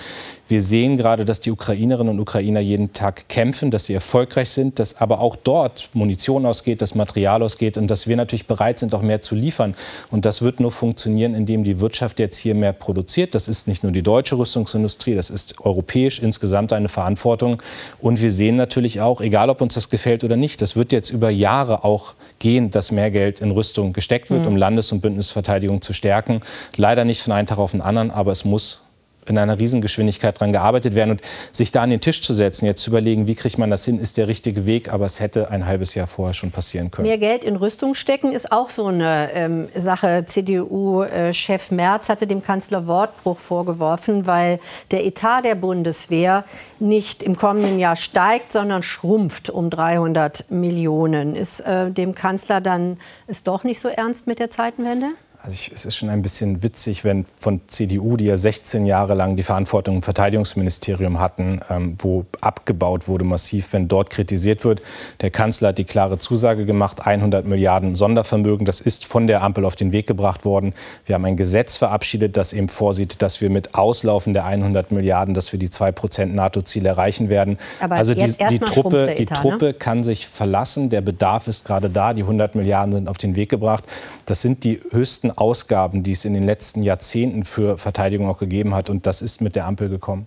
Wir 0.48 0.62
sehen 0.62 0.96
gerade, 0.96 1.26
dass 1.26 1.40
die 1.40 1.50
Ukrainerinnen 1.50 2.14
und 2.14 2.20
Ukrainer 2.20 2.60
jeden 2.60 2.94
Tag 2.94 3.28
kämpfen, 3.28 3.70
dass 3.70 3.84
sie 3.84 3.92
erfolgreich 3.92 4.48
sind, 4.48 4.78
dass 4.78 4.96
aber 4.96 5.20
auch 5.20 5.36
dort 5.36 5.90
Munition 5.92 6.46
ausgeht, 6.46 6.80
dass 6.80 6.94
Material 6.94 7.42
ausgeht 7.42 7.76
und 7.76 7.86
dass 7.86 8.06
wir 8.06 8.16
natürlich 8.16 8.46
bereit 8.46 8.78
sind, 8.78 8.94
auch 8.94 9.02
mehr 9.02 9.20
zu 9.20 9.34
liefern. 9.34 9.74
Und 10.10 10.24
das 10.24 10.40
wird 10.40 10.58
nur 10.58 10.72
funktionieren, 10.72 11.34
indem 11.34 11.64
die 11.64 11.80
Wirtschaft 11.80 12.18
jetzt 12.18 12.38
hier 12.38 12.54
mehr 12.54 12.72
produziert. 12.72 13.34
Das 13.34 13.46
ist 13.46 13.68
nicht 13.68 13.82
nur 13.82 13.92
die 13.92 14.02
deutsche 14.02 14.38
Rüstungsindustrie, 14.38 15.14
das 15.14 15.28
ist 15.28 15.60
europäisch 15.60 15.97
europäisch 15.98 16.20
insgesamt 16.20 16.72
eine 16.72 16.88
Verantwortung. 16.88 17.62
Und 18.00 18.20
wir 18.20 18.32
sehen 18.32 18.56
natürlich 18.56 19.00
auch, 19.00 19.20
egal 19.20 19.50
ob 19.50 19.60
uns 19.60 19.74
das 19.74 19.90
gefällt 19.90 20.24
oder 20.24 20.36
nicht, 20.36 20.60
das 20.60 20.76
wird 20.76 20.92
jetzt 20.92 21.10
über 21.10 21.30
Jahre 21.30 21.84
auch 21.84 22.14
gehen, 22.38 22.70
dass 22.70 22.92
mehr 22.92 23.10
Geld 23.10 23.40
in 23.40 23.50
Rüstung 23.50 23.92
gesteckt 23.92 24.30
wird, 24.30 24.42
mhm. 24.42 24.48
um 24.48 24.56
Landes- 24.56 24.92
und 24.92 25.00
Bündnisverteidigung 25.00 25.82
zu 25.82 25.92
stärken. 25.92 26.40
Leider 26.76 27.04
nicht 27.04 27.22
von 27.22 27.32
einem 27.32 27.46
Tag 27.46 27.58
auf 27.58 27.72
den 27.72 27.82
anderen, 27.82 28.10
aber 28.10 28.32
es 28.32 28.44
muss 28.44 28.82
in 29.30 29.38
einer 29.38 29.58
Riesengeschwindigkeit 29.58 30.36
daran 30.36 30.52
gearbeitet 30.52 30.94
werden. 30.94 31.12
Und 31.12 31.22
sich 31.52 31.72
da 31.72 31.82
an 31.82 31.90
den 31.90 32.00
Tisch 32.00 32.22
zu 32.22 32.34
setzen, 32.34 32.66
jetzt 32.66 32.82
zu 32.82 32.90
überlegen, 32.90 33.26
wie 33.26 33.34
kriegt 33.34 33.58
man 33.58 33.70
das 33.70 33.84
hin, 33.84 33.98
ist 33.98 34.16
der 34.16 34.28
richtige 34.28 34.66
Weg. 34.66 34.92
Aber 34.92 35.04
es 35.04 35.20
hätte 35.20 35.50
ein 35.50 35.66
halbes 35.66 35.94
Jahr 35.94 36.06
vorher 36.06 36.34
schon 36.34 36.50
passieren 36.50 36.90
können. 36.90 37.08
Mehr 37.08 37.18
Geld 37.18 37.44
in 37.44 37.56
Rüstung 37.56 37.94
stecken 37.94 38.32
ist 38.32 38.52
auch 38.52 38.70
so 38.70 38.86
eine 38.86 39.30
ähm, 39.32 39.68
Sache. 39.74 40.24
CDU-Chef 40.26 41.70
Merz 41.70 42.08
hatte 42.08 42.26
dem 42.26 42.42
Kanzler 42.42 42.86
Wortbruch 42.86 43.38
vorgeworfen, 43.38 44.26
weil 44.26 44.60
der 44.90 45.04
Etat 45.06 45.42
der 45.42 45.54
Bundeswehr 45.54 46.44
nicht 46.78 47.22
im 47.22 47.36
kommenden 47.36 47.78
Jahr 47.78 47.96
steigt, 47.96 48.52
sondern 48.52 48.82
schrumpft 48.82 49.50
um 49.50 49.70
300 49.70 50.50
Millionen. 50.50 51.36
Ist 51.36 51.60
äh, 51.60 51.90
dem 51.90 52.14
Kanzler 52.14 52.60
dann 52.60 52.98
es 53.26 53.42
doch 53.42 53.64
nicht 53.64 53.80
so 53.80 53.88
ernst 53.88 54.26
mit 54.26 54.38
der 54.38 54.50
Zeitenwende? 54.50 55.08
Also 55.40 55.54
ich, 55.54 55.70
es 55.72 55.84
ist 55.84 55.94
schon 55.94 56.08
ein 56.08 56.20
bisschen 56.20 56.64
witzig, 56.64 57.04
wenn 57.04 57.24
von 57.40 57.60
CDU, 57.68 58.16
die 58.16 58.24
ja 58.24 58.36
16 58.36 58.86
Jahre 58.86 59.14
lang 59.14 59.36
die 59.36 59.44
Verantwortung 59.44 59.96
im 59.96 60.02
Verteidigungsministerium 60.02 61.20
hatten, 61.20 61.60
ähm, 61.70 61.94
wo 61.98 62.26
abgebaut 62.40 63.06
wurde 63.06 63.24
massiv, 63.24 63.72
wenn 63.72 63.86
dort 63.86 64.10
kritisiert 64.10 64.64
wird. 64.64 64.82
Der 65.20 65.30
Kanzler 65.30 65.68
hat 65.68 65.78
die 65.78 65.84
klare 65.84 66.18
Zusage 66.18 66.66
gemacht, 66.66 67.06
100 67.06 67.46
Milliarden 67.46 67.94
Sondervermögen, 67.94 68.66
das 68.66 68.80
ist 68.80 69.04
von 69.04 69.28
der 69.28 69.42
Ampel 69.42 69.64
auf 69.64 69.76
den 69.76 69.92
Weg 69.92 70.08
gebracht 70.08 70.44
worden. 70.44 70.74
Wir 71.06 71.14
haben 71.14 71.24
ein 71.24 71.36
Gesetz 71.36 71.76
verabschiedet, 71.76 72.36
das 72.36 72.52
eben 72.52 72.68
vorsieht, 72.68 73.22
dass 73.22 73.40
wir 73.40 73.48
mit 73.48 73.76
Auslaufen 73.76 74.34
der 74.34 74.44
100 74.44 74.90
Milliarden, 74.90 75.34
dass 75.34 75.52
wir 75.52 75.60
die 75.60 75.68
2% 75.68 76.26
NATO-Ziel 76.26 76.84
erreichen 76.84 77.28
werden. 77.28 77.58
Aber 77.80 77.94
also 77.94 78.12
die, 78.12 78.26
die 78.50 78.58
Truppe, 78.58 79.12
Etat, 79.12 79.18
die 79.18 79.26
Truppe 79.26 79.64
ne? 79.66 79.74
kann 79.74 80.02
sich 80.02 80.26
verlassen. 80.26 80.90
Der 80.90 81.00
Bedarf 81.00 81.46
ist 81.46 81.64
gerade 81.64 81.88
da. 81.90 82.12
Die 82.12 82.22
100 82.22 82.56
Milliarden 82.56 82.92
sind 82.92 83.08
auf 83.08 83.18
den 83.18 83.36
Weg 83.36 83.48
gebracht. 83.48 83.84
Das 84.26 84.42
sind 84.42 84.64
die 84.64 84.80
höchsten 84.90 85.27
größten 85.28 85.30
Ausgaben, 85.38 86.02
die 86.02 86.12
es 86.12 86.24
in 86.24 86.34
den 86.34 86.42
letzten 86.42 86.82
Jahrzehnten 86.82 87.44
für 87.44 87.78
Verteidigung 87.78 88.28
auch 88.28 88.38
gegeben 88.38 88.74
hat. 88.74 88.90
Und 88.90 89.06
das 89.06 89.22
ist 89.22 89.40
mit 89.40 89.54
der 89.54 89.66
Ampel 89.66 89.88
gekommen. 89.88 90.26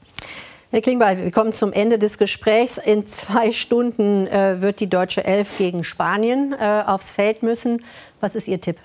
Herr 0.72 0.82
Klingbeil, 0.82 1.18
wir 1.18 1.32
kommen 1.32 1.52
zum 1.52 1.74
Ende 1.74 2.00
des 2.00 2.18
Gesprächs. 2.18 2.78
In 2.78 3.06
zwei 3.06 3.52
Stunden 3.52 4.28
äh, 4.28 4.62
wird 4.62 4.80
die 4.80 4.90
deutsche 4.90 5.24
Elf 5.24 5.58
gegen 5.58 5.84
Spanien 5.84 6.56
äh, 6.58 6.84
aufs 6.86 7.12
Feld 7.12 7.44
müssen. 7.44 7.84
Was 8.22 8.36
ist 8.36 8.48
Ihr 8.48 8.62
Tipp? 8.62 8.78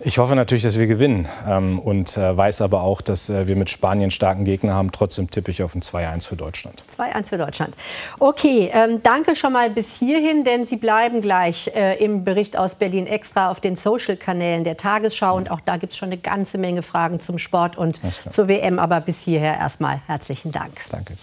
Ich 0.00 0.18
hoffe 0.18 0.36
natürlich, 0.36 0.62
dass 0.62 0.78
wir 0.78 0.86
gewinnen 0.86 1.26
ähm, 1.48 1.80
und 1.80 2.16
äh, 2.16 2.36
weiß 2.36 2.60
aber 2.60 2.82
auch, 2.82 3.00
dass 3.00 3.30
äh, 3.30 3.48
wir 3.48 3.56
mit 3.56 3.68
Spanien 3.68 4.12
starken 4.12 4.44
Gegner 4.44 4.74
haben. 4.74 4.92
Trotzdem 4.92 5.28
tippe 5.28 5.50
ich 5.50 5.60
auf 5.64 5.74
ein 5.74 5.82
2-1 5.82 6.28
für 6.28 6.36
Deutschland. 6.36 6.84
2-1 6.88 7.30
für 7.30 7.38
Deutschland. 7.38 7.74
Okay, 8.20 8.70
ähm, 8.72 9.02
danke 9.02 9.34
schon 9.34 9.52
mal 9.52 9.70
bis 9.70 9.98
hierhin, 9.98 10.44
denn 10.44 10.66
Sie 10.66 10.76
bleiben 10.76 11.20
gleich 11.20 11.72
äh, 11.74 12.02
im 12.02 12.22
Bericht 12.22 12.56
aus 12.56 12.76
Berlin 12.76 13.08
extra 13.08 13.50
auf 13.50 13.60
den 13.60 13.74
Social-Kanälen 13.74 14.62
der 14.62 14.76
Tagesschau. 14.76 15.36
Und 15.36 15.50
auch 15.50 15.60
da 15.60 15.78
gibt 15.78 15.92
es 15.92 15.98
schon 15.98 16.10
eine 16.10 16.18
ganze 16.18 16.58
Menge 16.58 16.82
Fragen 16.82 17.18
zum 17.18 17.38
Sport 17.38 17.76
und 17.76 18.00
zur 18.28 18.46
WM. 18.46 18.78
Aber 18.78 19.00
bis 19.00 19.22
hierher 19.22 19.56
erstmal 19.56 20.00
herzlichen 20.06 20.52
Dank. 20.52 20.74
Danke. 20.92 21.14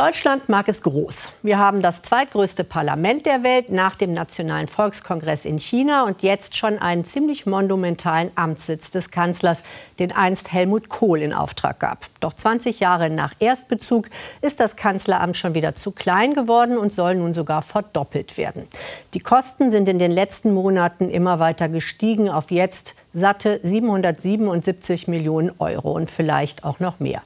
Deutschland 0.00 0.48
mag 0.48 0.66
es 0.66 0.80
groß. 0.80 1.28
Wir 1.42 1.58
haben 1.58 1.82
das 1.82 2.00
zweitgrößte 2.00 2.64
Parlament 2.64 3.26
der 3.26 3.42
Welt 3.42 3.68
nach 3.68 3.96
dem 3.96 4.12
Nationalen 4.12 4.66
Volkskongress 4.66 5.44
in 5.44 5.58
China 5.58 6.04
und 6.04 6.22
jetzt 6.22 6.56
schon 6.56 6.78
einen 6.78 7.04
ziemlich 7.04 7.44
monumentalen 7.44 8.30
Amtssitz 8.34 8.90
des 8.90 9.10
Kanzlers, 9.10 9.62
den 9.98 10.10
einst 10.10 10.54
Helmut 10.54 10.88
Kohl 10.88 11.20
in 11.20 11.34
Auftrag 11.34 11.80
gab. 11.80 12.06
Doch 12.20 12.32
20 12.32 12.80
Jahre 12.80 13.10
nach 13.10 13.34
Erstbezug 13.40 14.08
ist 14.40 14.58
das 14.58 14.74
Kanzleramt 14.74 15.36
schon 15.36 15.54
wieder 15.54 15.74
zu 15.74 15.90
klein 15.90 16.32
geworden 16.32 16.78
und 16.78 16.94
soll 16.94 17.16
nun 17.16 17.34
sogar 17.34 17.60
verdoppelt 17.60 18.38
werden. 18.38 18.68
Die 19.12 19.20
Kosten 19.20 19.70
sind 19.70 19.86
in 19.86 19.98
den 19.98 20.12
letzten 20.12 20.54
Monaten 20.54 21.10
immer 21.10 21.40
weiter 21.40 21.68
gestiegen 21.68 22.30
auf 22.30 22.50
jetzt 22.50 22.94
satte 23.12 23.60
777 23.62 25.08
Millionen 25.08 25.52
Euro 25.58 25.92
und 25.92 26.10
vielleicht 26.10 26.64
auch 26.64 26.80
noch 26.80 27.00
mehr. 27.00 27.20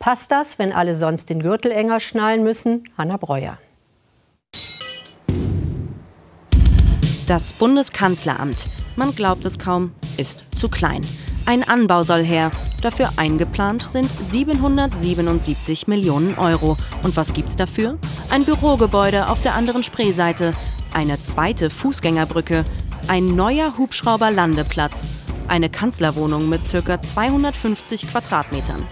Passt 0.00 0.30
das, 0.30 0.58
wenn 0.58 0.72
alle 0.72 0.94
sonst 0.94 1.28
den 1.28 1.40
Gürtel 1.40 1.70
enger 1.70 2.00
schnallen 2.00 2.42
müssen? 2.42 2.84
Hanna 2.96 3.18
Breuer. 3.18 3.58
Das 7.26 7.52
Bundeskanzleramt, 7.52 8.64
man 8.96 9.14
glaubt 9.14 9.44
es 9.44 9.58
kaum, 9.58 9.92
ist 10.16 10.46
zu 10.56 10.70
klein. 10.70 11.06
Ein 11.44 11.68
Anbau 11.68 12.02
soll 12.02 12.24
her. 12.24 12.50
Dafür 12.80 13.10
eingeplant 13.18 13.82
sind 13.82 14.10
777 14.10 15.86
Millionen 15.86 16.38
Euro. 16.38 16.78
Und 17.02 17.14
was 17.18 17.34
gibt's 17.34 17.56
dafür? 17.56 17.98
Ein 18.30 18.46
Bürogebäude 18.46 19.28
auf 19.28 19.42
der 19.42 19.54
anderen 19.54 19.82
Spreeseite, 19.82 20.52
eine 20.94 21.20
zweite 21.20 21.68
Fußgängerbrücke, 21.68 22.64
ein 23.06 23.26
neuer 23.26 23.76
Hubschrauberlandeplatz, 23.76 25.08
eine 25.46 25.68
Kanzlerwohnung 25.68 26.48
mit 26.48 26.62
ca. 26.64 27.02
250 27.02 28.08
Quadratmetern. 28.10 28.82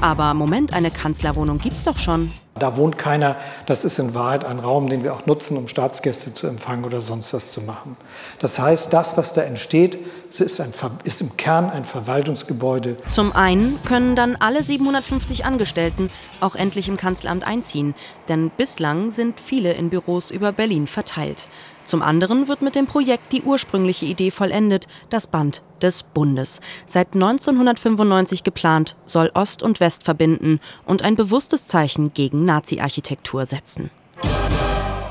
Aber 0.00 0.34
Moment, 0.34 0.72
eine 0.72 0.90
Kanzlerwohnung 0.90 1.58
gibt's 1.58 1.84
doch 1.84 1.98
schon. 1.98 2.32
Da 2.58 2.76
wohnt 2.76 2.98
keiner. 2.98 3.36
Das 3.66 3.84
ist 3.84 3.98
in 3.98 4.14
Wahrheit 4.14 4.44
ein 4.44 4.58
Raum, 4.58 4.88
den 4.88 5.04
wir 5.04 5.14
auch 5.14 5.26
nutzen, 5.26 5.56
um 5.56 5.68
Staatsgäste 5.68 6.34
zu 6.34 6.46
empfangen 6.46 6.84
oder 6.84 7.00
sonst 7.00 7.32
was 7.32 7.52
zu 7.52 7.60
machen. 7.60 7.96
Das 8.40 8.58
heißt, 8.58 8.92
das, 8.92 9.16
was 9.16 9.32
da 9.32 9.42
entsteht, 9.42 9.98
ist, 10.30 10.60
ein, 10.60 10.72
ist 11.04 11.20
im 11.20 11.36
Kern 11.36 11.70
ein 11.70 11.84
Verwaltungsgebäude. 11.84 12.96
Zum 13.12 13.32
einen 13.32 13.80
können 13.82 14.16
dann 14.16 14.36
alle 14.36 14.62
750 14.62 15.44
Angestellten 15.44 16.08
auch 16.40 16.54
endlich 16.54 16.88
im 16.88 16.96
Kanzleramt 16.96 17.46
einziehen. 17.46 17.94
Denn 18.28 18.50
bislang 18.50 19.10
sind 19.10 19.40
viele 19.40 19.72
in 19.72 19.90
Büros 19.90 20.30
über 20.30 20.52
Berlin 20.52 20.86
verteilt. 20.86 21.48
Zum 21.88 22.02
anderen 22.02 22.48
wird 22.48 22.60
mit 22.60 22.74
dem 22.74 22.86
Projekt 22.86 23.32
die 23.32 23.40
ursprüngliche 23.40 24.04
Idee 24.04 24.30
vollendet, 24.30 24.88
das 25.08 25.26
Band 25.26 25.62
des 25.80 26.02
Bundes. 26.02 26.60
Seit 26.84 27.14
1995 27.14 28.44
geplant, 28.44 28.94
soll 29.06 29.30
Ost 29.32 29.62
und 29.62 29.80
West 29.80 30.04
verbinden 30.04 30.60
und 30.84 31.00
ein 31.00 31.16
bewusstes 31.16 31.66
Zeichen 31.66 32.12
gegen 32.12 32.44
Nazi-Architektur 32.44 33.46
setzen. 33.46 33.88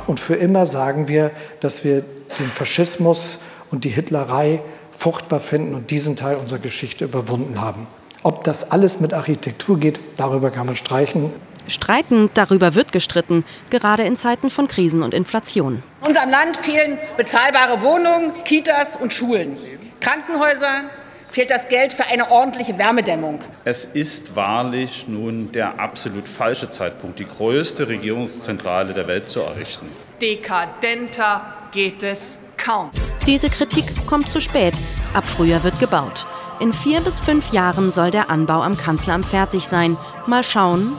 Und 0.06 0.20
für 0.20 0.36
immer 0.36 0.68
sagen 0.68 1.08
wir, 1.08 1.32
dass 1.62 1.84
wir 1.84 2.06
den 2.38 2.52
Faschismus 2.52 3.40
und 3.72 3.84
die 3.84 3.90
Hitlerei 3.90 4.62
furchtbar 4.92 5.40
finden 5.40 5.74
und 5.74 5.90
diesen 5.90 6.16
Teil 6.16 6.36
unserer 6.36 6.60
Geschichte 6.60 7.06
überwunden 7.06 7.60
haben. 7.60 7.88
Ob 8.22 8.44
das 8.44 8.70
alles 8.70 9.00
mit 9.00 9.16
Architektur 9.16 9.80
geht, 9.80 10.00
darüber 10.16 10.52
kann 10.52 10.68
man 10.68 10.76
streichen. 10.76 11.34
Streiten, 11.68 12.30
darüber 12.34 12.76
wird 12.76 12.92
gestritten, 12.92 13.46
gerade 13.70 14.04
in 14.04 14.16
Zeiten 14.16 14.50
von 14.50 14.68
Krisen 14.68 15.04
und 15.04 15.14
Inflation. 15.14 15.84
In 16.02 16.08
unserem 16.08 16.30
Land 16.30 16.58
fehlen 16.58 16.98
bezahlbare 17.18 17.82
Wohnungen, 17.82 18.44
Kitas 18.44 18.96
und 18.96 19.14
Schulen. 19.14 19.58
Krankenhäuser 20.00 20.90
fehlt 21.30 21.50
das 21.50 21.68
Geld 21.68 21.94
für 21.94 22.06
eine 22.06 22.32
ordentliche 22.32 22.78
Wärmedämmung. 22.78 23.40
Es 23.66 23.86
ist 23.86 24.36
wahrlich 24.36 25.06
nun 25.08 25.52
der 25.52 25.80
absolut 25.80 26.28
falsche 26.28 26.70
Zeitpunkt, 26.70 27.20
die 27.20 27.28
größte 27.28 27.88
Regierungszentrale 27.88 28.94
der 28.94 29.08
Welt 29.08 29.30
zu 29.30 29.42
errichten. 29.42 29.90
Dekadenter 30.22 31.54
geht 31.72 32.02
es 32.04 32.40
kaum. 32.58 32.92
Diese 33.26 33.50
Kritik 33.50 33.86
kommt 34.08 34.32
zu 34.32 34.40
spät. 34.40 34.78
Ab 35.14 35.26
Frühjahr 35.26 35.64
wird 35.64 35.80
gebaut. 35.80 36.26
In 36.60 36.74
vier 36.74 37.02
bis 37.02 37.20
fünf 37.20 37.52
Jahren 37.52 37.92
soll 37.92 38.10
der 38.10 38.32
Anbau 38.32 38.62
am 38.62 38.78
Kanzleramt 38.78 39.26
fertig 39.26 39.68
sein. 39.68 39.96
Mal 40.26 40.44
schauen, 40.44 40.98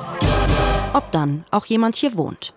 ob 0.93 1.11
dann 1.13 1.45
auch 1.51 1.67
jemand 1.67 1.97
hier 1.97 2.17
wohnt. 2.17 2.55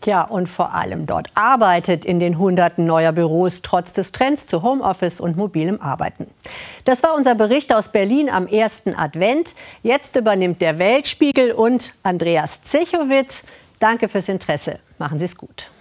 Tja, 0.00 0.22
und 0.22 0.48
vor 0.48 0.74
allem 0.74 1.06
dort 1.06 1.28
arbeitet 1.34 2.04
in 2.04 2.18
den 2.18 2.36
Hunderten 2.36 2.84
neuer 2.84 3.12
Büros 3.12 3.62
trotz 3.62 3.92
des 3.92 4.10
Trends 4.10 4.46
zu 4.48 4.62
Homeoffice 4.62 5.20
und 5.20 5.36
mobilem 5.36 5.80
Arbeiten. 5.80 6.26
Das 6.84 7.04
war 7.04 7.14
unser 7.14 7.36
Bericht 7.36 7.72
aus 7.72 7.92
Berlin 7.92 8.28
am 8.28 8.48
ersten 8.48 8.96
Advent. 8.96 9.54
Jetzt 9.84 10.16
übernimmt 10.16 10.60
der 10.60 10.80
Weltspiegel 10.80 11.52
und 11.52 11.94
Andreas 12.02 12.62
Zechowitz. 12.62 13.44
Danke 13.78 14.08
fürs 14.08 14.28
Interesse. 14.28 14.78
Machen 14.98 15.18
Sie 15.18 15.24
es 15.24 15.36
gut. 15.36 15.71